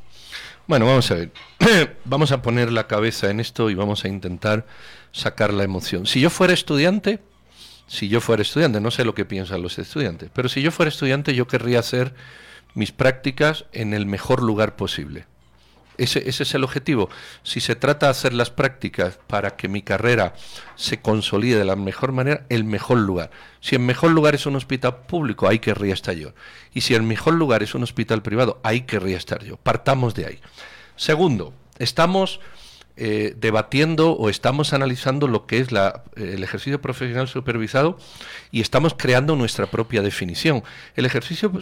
Bueno, 0.66 0.86
vamos 0.86 1.10
a 1.10 1.14
ver. 1.14 1.32
vamos 2.04 2.30
a 2.32 2.42
poner 2.42 2.70
la 2.70 2.86
cabeza 2.86 3.30
en 3.30 3.40
esto 3.40 3.70
y 3.70 3.74
vamos 3.74 4.04
a 4.04 4.08
intentar 4.08 4.66
sacar 5.12 5.52
la 5.52 5.64
emoción. 5.64 6.06
Si 6.06 6.20
yo 6.20 6.30
fuera 6.30 6.52
estudiante, 6.52 7.20
si 7.86 8.08
yo 8.08 8.20
fuera 8.20 8.42
estudiante, 8.42 8.80
no 8.80 8.90
sé 8.90 9.04
lo 9.04 9.14
que 9.14 9.24
piensan 9.24 9.62
los 9.62 9.78
estudiantes, 9.78 10.30
pero 10.32 10.48
si 10.48 10.60
yo 10.60 10.70
fuera 10.70 10.90
estudiante 10.90 11.34
yo 11.34 11.46
querría 11.46 11.82
ser 11.82 12.14
mis 12.74 12.92
prácticas 12.92 13.64
en 13.72 13.94
el 13.94 14.04
mejor 14.06 14.42
lugar 14.42 14.76
posible. 14.76 15.26
Ese, 15.98 16.28
ese, 16.28 16.44
es 16.44 16.54
el 16.54 16.64
objetivo. 16.64 17.10
Si 17.42 17.60
se 17.60 17.74
trata 17.74 18.06
de 18.06 18.10
hacer 18.10 18.32
las 18.32 18.50
prácticas 18.50 19.18
para 19.26 19.56
que 19.56 19.68
mi 19.68 19.82
carrera 19.82 20.34
se 20.76 21.00
consolide 21.00 21.58
de 21.58 21.64
la 21.64 21.76
mejor 21.76 22.12
manera, 22.12 22.46
el 22.48 22.64
mejor 22.64 22.98
lugar. 22.98 23.30
Si 23.60 23.74
el 23.74 23.82
mejor 23.82 24.12
lugar 24.12 24.34
es 24.34 24.46
un 24.46 24.56
hospital 24.56 25.06
público, 25.06 25.48
ahí 25.48 25.58
querría 25.58 25.94
estar 25.94 26.14
yo. 26.14 26.32
Y 26.72 26.82
si 26.82 26.94
el 26.94 27.02
mejor 27.02 27.34
lugar 27.34 27.62
es 27.62 27.74
un 27.74 27.82
hospital 27.82 28.22
privado, 28.22 28.60
ahí 28.62 28.82
querría 28.82 29.16
estar 29.16 29.44
yo. 29.44 29.56
Partamos 29.56 30.14
de 30.14 30.26
ahí. 30.26 30.40
Segundo, 30.96 31.52
estamos 31.78 32.40
eh, 33.00 33.34
debatiendo 33.36 34.10
o 34.10 34.28
estamos 34.28 34.72
analizando 34.72 35.28
lo 35.28 35.46
que 35.46 35.58
es 35.58 35.70
la, 35.70 36.02
el 36.16 36.42
ejercicio 36.42 36.80
profesional 36.80 37.28
supervisado 37.28 37.96
y 38.50 38.60
estamos 38.60 38.96
creando 38.98 39.36
nuestra 39.36 39.66
propia 39.66 40.02
definición. 40.02 40.64
El 40.96 41.06
ejercicio 41.06 41.52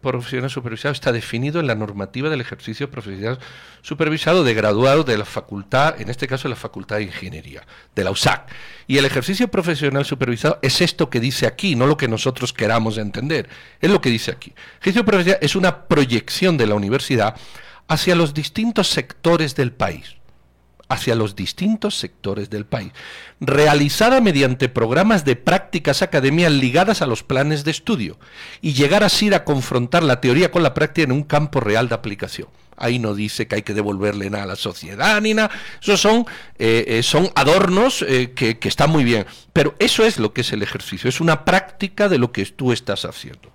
profesional 0.00 0.48
supervisado 0.48 0.94
está 0.94 1.12
definido 1.12 1.60
en 1.60 1.66
la 1.66 1.74
normativa 1.74 2.30
del 2.30 2.40
ejercicio 2.40 2.90
profesional 2.90 3.38
supervisado 3.82 4.42
de 4.42 4.54
graduados 4.54 5.04
de 5.04 5.18
la 5.18 5.26
facultad, 5.26 6.00
en 6.00 6.08
este 6.08 6.26
caso 6.26 6.48
la 6.48 6.56
Facultad 6.56 6.96
de 6.96 7.02
Ingeniería, 7.02 7.66
de 7.94 8.02
la 8.02 8.10
USAC. 8.10 8.50
Y 8.86 8.96
el 8.96 9.04
ejercicio 9.04 9.48
profesional 9.48 10.06
supervisado 10.06 10.58
es 10.62 10.80
esto 10.80 11.10
que 11.10 11.20
dice 11.20 11.46
aquí, 11.46 11.76
no 11.76 11.86
lo 11.86 11.98
que 11.98 12.08
nosotros 12.08 12.54
queramos 12.54 12.96
entender, 12.96 13.50
es 13.82 13.90
lo 13.90 14.00
que 14.00 14.08
dice 14.08 14.30
aquí. 14.30 14.54
El 14.56 14.80
ejercicio 14.80 15.04
profesional 15.04 15.40
es 15.42 15.56
una 15.56 15.88
proyección 15.88 16.56
de 16.56 16.66
la 16.66 16.74
universidad 16.74 17.36
hacia 17.86 18.14
los 18.14 18.32
distintos 18.32 18.88
sectores 18.88 19.54
del 19.56 19.72
país 19.72 20.16
hacia 20.88 21.14
los 21.14 21.34
distintos 21.34 21.96
sectores 21.96 22.50
del 22.50 22.64
país, 22.64 22.92
realizada 23.40 24.20
mediante 24.20 24.68
programas 24.68 25.24
de 25.24 25.36
prácticas 25.36 26.02
academias 26.02 26.52
ligadas 26.52 27.02
a 27.02 27.06
los 27.06 27.22
planes 27.22 27.64
de 27.64 27.72
estudio 27.72 28.18
y 28.60 28.74
llegar 28.74 29.02
así 29.02 29.32
a 29.34 29.44
confrontar 29.44 30.02
la 30.02 30.20
teoría 30.20 30.50
con 30.50 30.62
la 30.62 30.74
práctica 30.74 31.04
en 31.04 31.12
un 31.12 31.24
campo 31.24 31.60
real 31.60 31.88
de 31.88 31.94
aplicación. 31.96 32.48
Ahí 32.76 32.98
no 32.98 33.14
dice 33.14 33.48
que 33.48 33.56
hay 33.56 33.62
que 33.62 33.74
devolverle 33.74 34.28
nada 34.28 34.44
a 34.44 34.48
la 34.48 34.56
sociedad 34.56 35.20
ni 35.22 35.32
nada. 35.32 35.50
Esos 35.80 36.00
son, 36.00 36.26
eh, 36.58 36.84
eh, 36.86 37.02
son 37.02 37.30
adornos 37.34 38.04
eh, 38.06 38.32
que, 38.36 38.58
que 38.58 38.68
están 38.68 38.90
muy 38.90 39.02
bien. 39.02 39.26
Pero 39.52 39.74
eso 39.78 40.04
es 40.04 40.18
lo 40.18 40.34
que 40.34 40.42
es 40.42 40.52
el 40.52 40.62
ejercicio. 40.62 41.08
Es 41.08 41.20
una 41.20 41.44
práctica 41.44 42.08
de 42.08 42.18
lo 42.18 42.32
que 42.32 42.44
tú 42.44 42.72
estás 42.72 43.06
haciendo. 43.06 43.50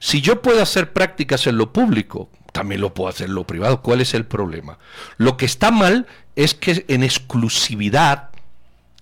Si 0.00 0.22
yo 0.22 0.40
puedo 0.40 0.62
hacer 0.62 0.94
prácticas 0.94 1.46
en 1.46 1.58
lo 1.58 1.74
público, 1.74 2.30
también 2.54 2.80
lo 2.80 2.94
puedo 2.94 3.10
hacer 3.10 3.28
lo 3.30 3.44
privado. 3.44 3.82
¿Cuál 3.82 4.00
es 4.00 4.14
el 4.14 4.26
problema? 4.26 4.78
Lo 5.16 5.36
que 5.36 5.44
está 5.44 5.72
mal 5.72 6.06
es 6.36 6.54
que 6.54 6.84
en 6.86 7.02
exclusividad, 7.02 8.30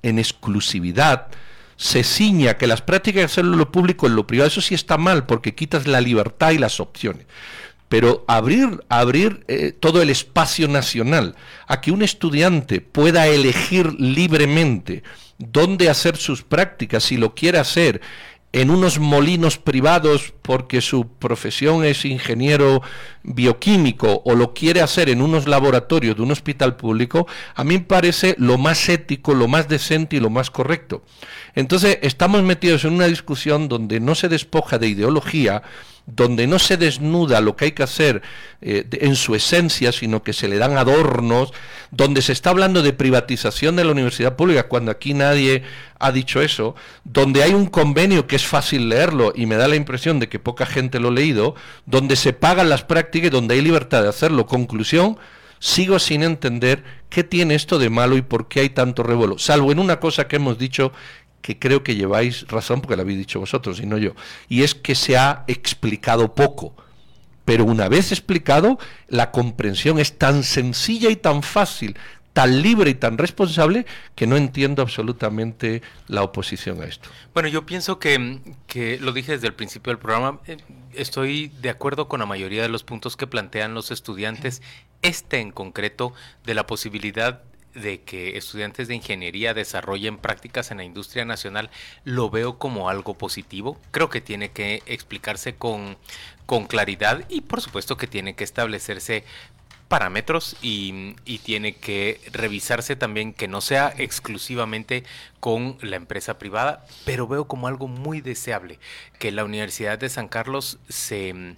en 0.02 0.18
exclusividad, 0.18 1.26
se 1.76 2.02
ciña 2.02 2.56
que 2.56 2.66
las 2.66 2.80
prácticas 2.80 3.20
de 3.20 3.24
hacerlo 3.26 3.52
en 3.52 3.58
lo 3.58 3.70
público 3.70 4.06
en 4.06 4.16
lo 4.16 4.26
privado, 4.26 4.48
eso 4.48 4.62
sí 4.62 4.74
está 4.74 4.96
mal 4.96 5.26
porque 5.26 5.54
quitas 5.54 5.86
la 5.86 6.00
libertad 6.00 6.52
y 6.52 6.58
las 6.58 6.80
opciones. 6.80 7.26
Pero 7.90 8.24
abrir, 8.26 8.82
abrir 8.88 9.44
eh, 9.48 9.72
todo 9.78 10.00
el 10.00 10.08
espacio 10.08 10.66
nacional 10.66 11.36
a 11.66 11.82
que 11.82 11.92
un 11.92 12.00
estudiante 12.00 12.80
pueda 12.80 13.26
elegir 13.26 13.92
libremente 14.00 15.02
dónde 15.36 15.90
hacer 15.90 16.16
sus 16.16 16.42
prácticas, 16.42 17.04
si 17.04 17.18
lo 17.18 17.34
quiere 17.34 17.58
hacer 17.58 18.00
en 18.52 18.70
unos 18.70 18.98
molinos 18.98 19.56
privados 19.58 20.34
porque 20.42 20.82
su 20.82 21.08
profesión 21.08 21.84
es 21.84 22.04
ingeniero 22.04 22.82
bioquímico 23.22 24.22
o 24.24 24.34
lo 24.34 24.52
quiere 24.52 24.82
hacer 24.82 25.08
en 25.08 25.22
unos 25.22 25.48
laboratorios 25.48 26.16
de 26.16 26.22
un 26.22 26.32
hospital 26.32 26.76
público, 26.76 27.26
a 27.54 27.64
mí 27.64 27.78
me 27.78 27.84
parece 27.84 28.34
lo 28.38 28.58
más 28.58 28.88
ético, 28.88 29.34
lo 29.34 29.48
más 29.48 29.68
decente 29.68 30.16
y 30.16 30.20
lo 30.20 30.28
más 30.28 30.50
correcto. 30.50 31.02
Entonces 31.54 31.98
estamos 32.02 32.42
metidos 32.42 32.84
en 32.84 32.92
una 32.92 33.06
discusión 33.06 33.68
donde 33.68 34.00
no 34.00 34.14
se 34.14 34.28
despoja 34.28 34.78
de 34.78 34.88
ideología, 34.88 35.62
donde 36.14 36.46
no 36.46 36.58
se 36.58 36.76
desnuda 36.76 37.40
lo 37.40 37.56
que 37.56 37.66
hay 37.66 37.72
que 37.72 37.82
hacer 37.82 38.22
eh, 38.60 38.86
en 38.92 39.16
su 39.16 39.34
esencia, 39.34 39.92
sino 39.92 40.22
que 40.22 40.32
se 40.32 40.48
le 40.48 40.58
dan 40.58 40.76
adornos, 40.76 41.52
donde 41.90 42.22
se 42.22 42.32
está 42.32 42.50
hablando 42.50 42.82
de 42.82 42.92
privatización 42.92 43.76
de 43.76 43.84
la 43.84 43.92
universidad 43.92 44.36
pública, 44.36 44.68
cuando 44.68 44.90
aquí 44.90 45.14
nadie 45.14 45.62
ha 45.98 46.12
dicho 46.12 46.42
eso, 46.42 46.74
donde 47.04 47.42
hay 47.42 47.54
un 47.54 47.66
convenio 47.66 48.26
que 48.26 48.36
es 48.36 48.46
fácil 48.46 48.88
leerlo 48.88 49.32
y 49.34 49.46
me 49.46 49.56
da 49.56 49.68
la 49.68 49.76
impresión 49.76 50.20
de 50.20 50.28
que 50.28 50.38
poca 50.38 50.66
gente 50.66 51.00
lo 51.00 51.08
ha 51.08 51.12
leído, 51.12 51.54
donde 51.86 52.16
se 52.16 52.32
pagan 52.32 52.68
las 52.68 52.84
prácticas 52.84 53.28
y 53.28 53.30
donde 53.30 53.54
hay 53.54 53.62
libertad 53.62 54.02
de 54.02 54.08
hacerlo. 54.08 54.46
Conclusión, 54.46 55.18
sigo 55.60 55.98
sin 55.98 56.24
entender 56.24 56.82
qué 57.08 57.24
tiene 57.24 57.54
esto 57.54 57.78
de 57.78 57.88
malo 57.88 58.16
y 58.16 58.22
por 58.22 58.48
qué 58.48 58.60
hay 58.60 58.70
tanto 58.70 59.02
revuelo, 59.02 59.38
salvo 59.38 59.70
en 59.70 59.78
una 59.78 60.00
cosa 60.00 60.26
que 60.26 60.36
hemos 60.36 60.58
dicho 60.58 60.92
que 61.42 61.58
creo 61.58 61.82
que 61.82 61.96
lleváis 61.96 62.46
razón 62.48 62.80
porque 62.80 62.96
lo 62.96 63.02
habéis 63.02 63.18
dicho 63.18 63.40
vosotros 63.40 63.80
y 63.80 63.86
no 63.86 63.98
yo, 63.98 64.14
y 64.48 64.62
es 64.62 64.74
que 64.74 64.94
se 64.94 65.16
ha 65.16 65.44
explicado 65.48 66.34
poco. 66.34 66.74
Pero 67.44 67.64
una 67.64 67.88
vez 67.88 68.12
explicado, 68.12 68.78
la 69.08 69.32
comprensión 69.32 69.98
es 69.98 70.16
tan 70.16 70.44
sencilla 70.44 71.10
y 71.10 71.16
tan 71.16 71.42
fácil, 71.42 71.96
tan 72.32 72.62
libre 72.62 72.90
y 72.90 72.94
tan 72.94 73.18
responsable 73.18 73.84
que 74.14 74.28
no 74.28 74.36
entiendo 74.36 74.80
absolutamente 74.80 75.82
la 76.06 76.22
oposición 76.22 76.80
a 76.80 76.84
esto. 76.84 77.10
Bueno, 77.34 77.48
yo 77.48 77.66
pienso 77.66 77.98
que, 77.98 78.40
que 78.68 78.98
lo 78.98 79.12
dije 79.12 79.32
desde 79.32 79.48
el 79.48 79.54
principio 79.54 79.90
del 79.90 79.98
programa, 79.98 80.38
eh, 80.46 80.56
estoy 80.94 81.48
de 81.60 81.70
acuerdo 81.70 82.08
con 82.08 82.20
la 82.20 82.26
mayoría 82.26 82.62
de 82.62 82.68
los 82.68 82.84
puntos 82.84 83.16
que 83.16 83.26
plantean 83.26 83.74
los 83.74 83.90
estudiantes, 83.90 84.62
este 85.02 85.40
en 85.40 85.50
concreto 85.50 86.14
de 86.46 86.54
la 86.54 86.66
posibilidad 86.66 87.42
de 87.74 88.02
que 88.02 88.36
estudiantes 88.36 88.88
de 88.88 88.94
ingeniería 88.94 89.54
desarrollen 89.54 90.18
prácticas 90.18 90.70
en 90.70 90.78
la 90.78 90.84
industria 90.84 91.24
nacional 91.24 91.70
lo 92.04 92.30
veo 92.30 92.58
como 92.58 92.88
algo 92.88 93.14
positivo. 93.14 93.78
Creo 93.90 94.10
que 94.10 94.20
tiene 94.20 94.50
que 94.50 94.82
explicarse 94.86 95.54
con, 95.54 95.96
con 96.46 96.66
claridad 96.66 97.24
y 97.28 97.42
por 97.42 97.60
supuesto 97.60 97.96
que 97.96 98.06
tiene 98.06 98.34
que 98.34 98.44
establecerse 98.44 99.24
parámetros 99.88 100.56
y, 100.62 101.16
y, 101.26 101.40
tiene 101.40 101.74
que 101.76 102.18
revisarse 102.32 102.96
también 102.96 103.34
que 103.34 103.46
no 103.46 103.60
sea 103.60 103.92
exclusivamente 103.98 105.04
con 105.38 105.76
la 105.82 105.96
empresa 105.96 106.38
privada, 106.38 106.86
pero 107.04 107.28
veo 107.28 107.46
como 107.46 107.68
algo 107.68 107.88
muy 107.88 108.22
deseable 108.22 108.78
que 109.18 109.32
la 109.32 109.44
Universidad 109.44 109.98
de 109.98 110.08
San 110.08 110.28
Carlos 110.28 110.78
se 110.88 111.56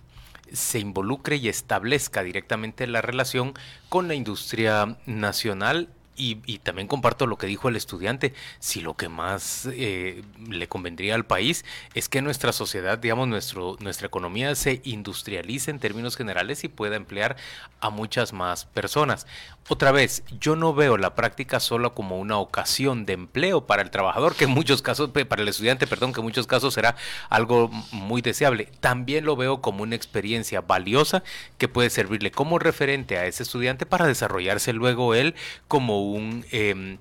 se 0.53 0.79
involucre 0.79 1.37
y 1.37 1.49
establezca 1.49 2.23
directamente 2.23 2.87
la 2.87 3.03
relación 3.03 3.55
con 3.89 4.09
la 4.09 4.15
industria 4.15 4.97
nacional 5.07 5.89
y, 6.17 6.59
también 6.59 6.89
comparto 6.89 7.27
lo 7.27 7.37
que 7.37 7.47
dijo 7.47 7.69
el 7.69 7.77
estudiante, 7.77 8.35
si 8.59 8.81
lo 8.81 8.95
que 8.95 9.09
más 9.09 9.69
eh, 9.73 10.23
le 10.49 10.69
convendría 10.69 11.15
al 11.15 11.27
país 11.27 11.65
es 11.95 12.09
que 12.09 12.23
nuestra 12.23 12.53
sociedad, 12.53 12.99
digamos, 12.99 13.29
nuestro, 13.29 13.77
nuestra 13.81 14.07
economía 14.07 14.55
se 14.55 14.81
industrialice 14.85 15.71
en 15.71 15.79
términos 15.79 16.17
generales 16.17 16.65
y 16.65 16.69
pueda 16.69 16.97
emplear 16.97 17.37
a 17.81 17.91
muchas 17.91 18.33
más 18.33 18.65
personas. 18.67 19.27
Otra 19.69 19.93
vez, 19.93 20.25
yo 20.41 20.57
no 20.57 20.75
veo 20.75 20.99
la 20.99 21.15
práctica 21.15 21.59
solo 21.59 21.95
como 21.95 22.19
una 22.19 22.39
ocasión 22.39 23.07
de 23.07 23.15
empleo 23.15 23.67
para 23.67 23.83
el 23.83 23.91
trabajador, 23.91 24.35
que 24.35 24.45
en 24.45 24.51
muchos 24.51 24.83
casos, 24.83 25.11
para 25.11 25.43
el 25.43 25.49
estudiante, 25.49 25.87
perdón, 25.87 26.13
que 26.13 26.21
en 26.21 26.27
muchos 26.27 26.47
casos 26.47 26.75
será 26.75 26.97
algo 27.31 27.71
muy 27.91 28.21
deseable. 28.21 28.69
También 28.81 29.25
lo 29.25 29.37
veo 29.37 29.63
como 29.63 29.83
una 29.83 29.97
experiencia 29.97 30.61
valiosa 30.61 31.23
que 31.57 31.69
puede 31.69 31.89
servirle 31.89 32.31
como 32.31 32.59
referente 32.59 33.17
a 33.17 33.27
ese 33.27 33.43
estudiante 33.43 33.87
para 33.87 34.07
desarrollarse 34.07 34.73
luego 34.73 35.15
él 35.15 35.35
como 35.69 36.04
un... 36.05 36.45
Em, 36.51 36.99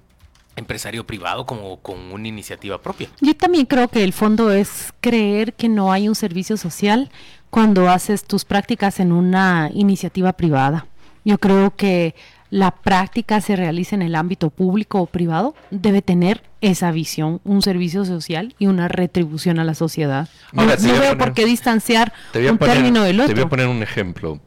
empresario 0.55 1.05
privado 1.05 1.45
como 1.45 1.77
con 1.77 1.99
una 2.11 2.27
iniciativa 2.27 2.79
propia. 2.81 3.09
Yo 3.21 3.35
también 3.35 3.65
creo 3.65 3.87
que 3.87 4.03
el 4.03 4.13
fondo 4.13 4.51
es 4.51 4.93
creer 5.01 5.53
que 5.53 5.69
no 5.69 5.91
hay 5.91 6.07
un 6.07 6.15
servicio 6.15 6.57
social 6.57 7.09
cuando 7.49 7.89
haces 7.89 8.23
tus 8.23 8.45
prácticas 8.45 8.99
en 8.99 9.11
una 9.11 9.69
iniciativa 9.73 10.33
privada. 10.33 10.87
Yo 11.25 11.37
creo 11.37 11.75
que 11.75 12.15
la 12.49 12.69
práctica 12.69 13.41
se 13.41 13.55
realiza 13.55 13.95
en 13.95 14.03
el 14.03 14.13
ámbito 14.13 14.51
público 14.51 15.01
o 15.01 15.07
privado, 15.07 15.55
debe 15.71 16.03
tener 16.03 16.43
esa 16.61 16.91
visión, 16.91 17.41
un 17.43 17.63
servicio 17.63 18.05
social 18.05 18.53
y 18.59 18.67
una 18.67 18.87
retribución 18.87 19.57
a 19.59 19.63
la 19.63 19.73
sociedad. 19.73 20.29
no, 20.51 20.65
veo 20.67 21.17
por 21.17 21.33
qué 21.33 21.45
distanciar 21.45 22.13
un 22.33 22.57
término 22.59 23.01
del 23.03 23.21
otro. 23.21 23.33
Te 23.33 23.41
voy 23.41 23.47
a 23.47 23.49
poner 23.49 23.67
un 23.67 23.81
ejemplo 23.81 24.39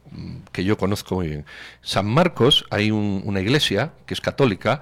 que 0.57 0.65
yo 0.65 0.79
conozco 0.79 1.17
muy 1.17 1.29
bien. 1.29 1.45
San 1.83 2.07
Marcos 2.07 2.65
hay 2.71 2.91
una 2.91 3.43
iglesia 3.43 3.93
que 4.07 4.15
es 4.15 4.23
católica 4.23 4.81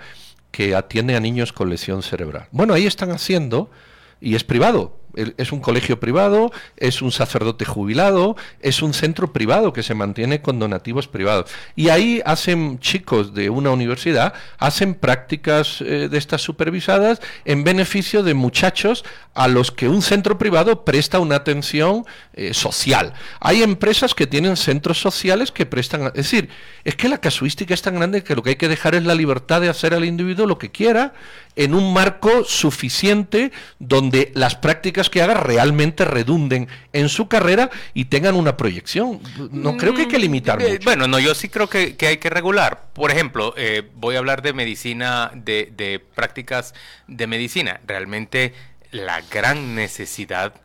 que 0.53 0.77
atiende 0.77 1.17
a 1.17 1.21
niños 1.21 1.53
con 1.53 1.69
lesión 1.69 2.05
cerebral. 2.05 2.47
Bueno, 2.53 2.75
ahí 2.75 2.87
están 2.87 3.11
haciendo 3.11 3.73
y 4.21 4.37
es 4.37 4.45
privado, 4.45 4.97
es 5.17 5.53
un 5.53 5.61
colegio 5.61 6.01
privado, 6.01 6.53
es 6.77 7.03
un 7.03 7.13
sacerdote 7.13 7.65
jubilado, 7.65 8.37
es 8.61 8.83
un 8.83 8.95
centro 8.95 9.33
privado 9.33 9.73
que 9.73 9.83
se 9.83 9.95
mantiene 9.95 10.43
con 10.43 10.59
donativos 10.59 11.09
privados. 11.09 11.51
Y 11.77 11.89
ahí 11.89 12.23
hacen 12.25 12.79
chicos 12.79 13.35
de 13.35 13.51
una 13.51 13.71
universidad, 13.71 14.35
hacen 14.59 14.95
prácticas 14.95 15.81
eh, 15.81 16.09
de 16.09 16.19
estas 16.19 16.43
supervisadas 16.43 17.21
en 17.45 17.65
beneficio 17.65 18.23
de 18.23 18.35
muchachos 18.35 19.05
a 19.35 19.49
los 19.49 19.71
que 19.71 19.89
un 19.89 20.03
centro 20.03 20.39
privado 20.39 20.85
presta 20.85 21.19
una 21.19 21.37
atención 21.37 22.05
eh, 22.35 22.55
social. 22.55 23.15
Hay 23.41 23.63
empresas 23.63 24.15
que 24.15 24.27
tienen 24.27 24.57
centros 24.57 25.01
sociales 25.01 25.51
que 25.51 25.67
prestan... 25.67 26.07
Es 26.09 26.31
decir, 26.31 26.49
es 26.85 26.97
que 26.97 27.09
la 27.09 27.19
casuística 27.19 27.75
es 27.75 27.83
tan 27.83 27.97
grande 27.97 28.23
que 28.23 28.35
lo 28.35 28.43
que 28.43 28.51
hay 28.51 28.57
que 28.57 28.69
dejar 28.69 28.95
es 28.95 29.05
la 29.05 29.15
libertad 29.15 29.61
de 29.61 29.69
hacer 29.69 29.95
al 29.95 30.05
individuo 30.05 30.47
lo 30.47 30.59
que 30.59 30.71
quiera 30.71 31.15
en 31.57 31.75
un 31.75 31.93
marco 31.93 32.45
suficiente 32.45 33.53
donde 33.79 34.33
las 34.35 34.57
prácticas 34.57 35.04
que 35.11 35.23
haga 35.23 35.35
realmente 35.35 36.05
redunden 36.05 36.69
en 36.93 37.09
su 37.09 37.29
carrera 37.29 37.71
y 37.93 38.07
tengan 38.07 38.35
una 38.35 38.57
proyección. 38.57 39.21
No 39.51 39.77
creo 39.77 39.95
que 39.95 40.03
hay 40.03 40.09
que 40.09 40.19
limitar 40.19 40.59
mm, 40.59 40.85
Bueno, 40.85 41.07
no, 41.09 41.19
yo 41.19 41.35
sí 41.35 41.49
creo 41.49 41.69
que, 41.69 41.97
hay 42.01 42.17
que 42.19 42.31
regular. 42.31 42.89
Por 42.93 43.11
ejemplo, 43.11 43.55
eh, 43.57 43.89
voy 43.95 44.17
a 44.17 44.19
hablar 44.19 44.43
de 44.43 44.53
medicina, 44.53 45.31
de, 45.35 45.73
de 45.77 46.01
prácticas 46.01 46.75
de 47.07 47.27
medicina. 47.27 47.81
Realmente 47.87 48.55
la 48.91 49.21
gran 49.31 49.75
necesidad 49.75 50.64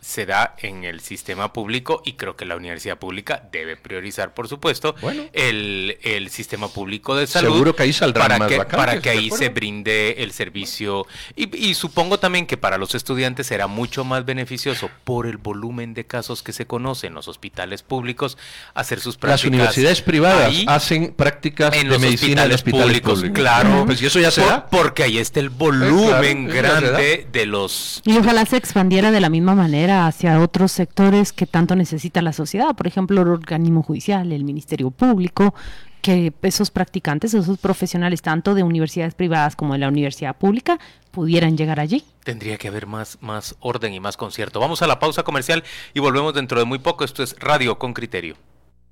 se 0.00 0.26
da 0.26 0.54
en 0.58 0.84
el 0.84 1.00
sistema 1.00 1.52
público 1.52 2.00
y 2.04 2.12
creo 2.12 2.36
que 2.36 2.44
la 2.44 2.56
universidad 2.56 2.98
pública 2.98 3.42
debe 3.50 3.76
priorizar, 3.76 4.32
por 4.32 4.46
supuesto, 4.48 4.94
el, 5.32 5.98
el, 6.02 6.30
sistema 6.30 6.68
público 6.68 7.16
de 7.16 7.26
salud. 7.26 7.52
Seguro 7.52 7.74
que 7.74 7.82
ahí 7.82 7.92
saldrán 7.92 8.28
para 8.28 8.38
más 8.38 8.48
que, 8.48 8.64
Para 8.64 9.00
que 9.00 9.10
ahí 9.10 9.30
se 9.30 9.48
brinde 9.48 10.22
el 10.22 10.32
servicio. 10.32 11.06
Y, 11.34 11.74
supongo 11.74 12.18
también 12.18 12.46
que 12.46 12.56
para 12.56 12.78
los 12.78 12.94
estudiantes 12.94 13.48
será 13.48 13.66
mucho 13.66 14.04
más 14.04 14.24
beneficioso 14.24 14.88
por 15.04 15.26
el 15.26 15.36
volumen 15.36 15.94
de 15.94 16.06
casos 16.06 16.42
que 16.42 16.52
se 16.52 16.66
conocen 16.66 17.08
en 17.08 17.14
los 17.14 17.28
hospitales 17.28 17.82
públicos 17.82 18.38
hacer 18.74 19.00
sus 19.00 19.16
prácticas. 19.16 19.44
Las 19.44 19.48
universidades 19.48 20.02
privadas 20.02 20.54
hacen 20.66 21.12
prácticas 21.14 21.74
en 21.74 21.88
de 21.88 21.98
medicina 21.98 22.44
en 22.44 22.52
hospitales 22.52 23.00
públicos. 23.00 23.24
Claro. 23.34 23.84
Pues 23.86 24.00
y 24.00 24.06
eso 24.06 24.20
ya 24.20 24.30
se 24.30 24.42
da. 24.42 24.66
Porque 24.66 25.02
ahí 25.02 25.18
está 25.18 25.40
el 25.40 25.50
volumen 25.50 26.46
grande 26.46 27.26
de 27.32 27.46
los... 27.46 28.00
Y 28.04 28.16
ojalá 28.16 28.46
se 28.46 28.56
expandiera 28.56 29.10
de 29.10 29.20
la 29.20 29.28
misma 29.28 29.55
manera 29.56 30.06
hacia 30.06 30.40
otros 30.40 30.70
sectores 30.70 31.32
que 31.32 31.46
tanto 31.46 31.74
necesita 31.74 32.22
la 32.22 32.32
sociedad, 32.32 32.76
por 32.76 32.86
ejemplo, 32.86 33.22
el 33.22 33.28
organismo 33.28 33.82
judicial, 33.82 34.30
el 34.32 34.44
Ministerio 34.44 34.90
Público, 34.92 35.54
que 36.02 36.32
esos 36.42 36.70
practicantes, 36.70 37.34
esos 37.34 37.58
profesionales, 37.58 38.22
tanto 38.22 38.54
de 38.54 38.62
universidades 38.62 39.14
privadas 39.14 39.56
como 39.56 39.72
de 39.72 39.80
la 39.80 39.88
universidad 39.88 40.36
pública, 40.36 40.78
pudieran 41.10 41.56
llegar 41.56 41.80
allí. 41.80 42.04
Tendría 42.22 42.58
que 42.58 42.68
haber 42.68 42.86
más, 42.86 43.18
más 43.20 43.56
orden 43.58 43.92
y 43.92 43.98
más 43.98 44.16
concierto. 44.16 44.60
Vamos 44.60 44.82
a 44.82 44.86
la 44.86 45.00
pausa 45.00 45.24
comercial 45.24 45.64
y 45.94 46.00
volvemos 46.00 46.34
dentro 46.34 46.60
de 46.60 46.64
muy 46.64 46.78
poco. 46.78 47.04
Esto 47.04 47.24
es 47.24 47.36
Radio 47.40 47.78
con 47.78 47.92
Criterio. 47.92 48.36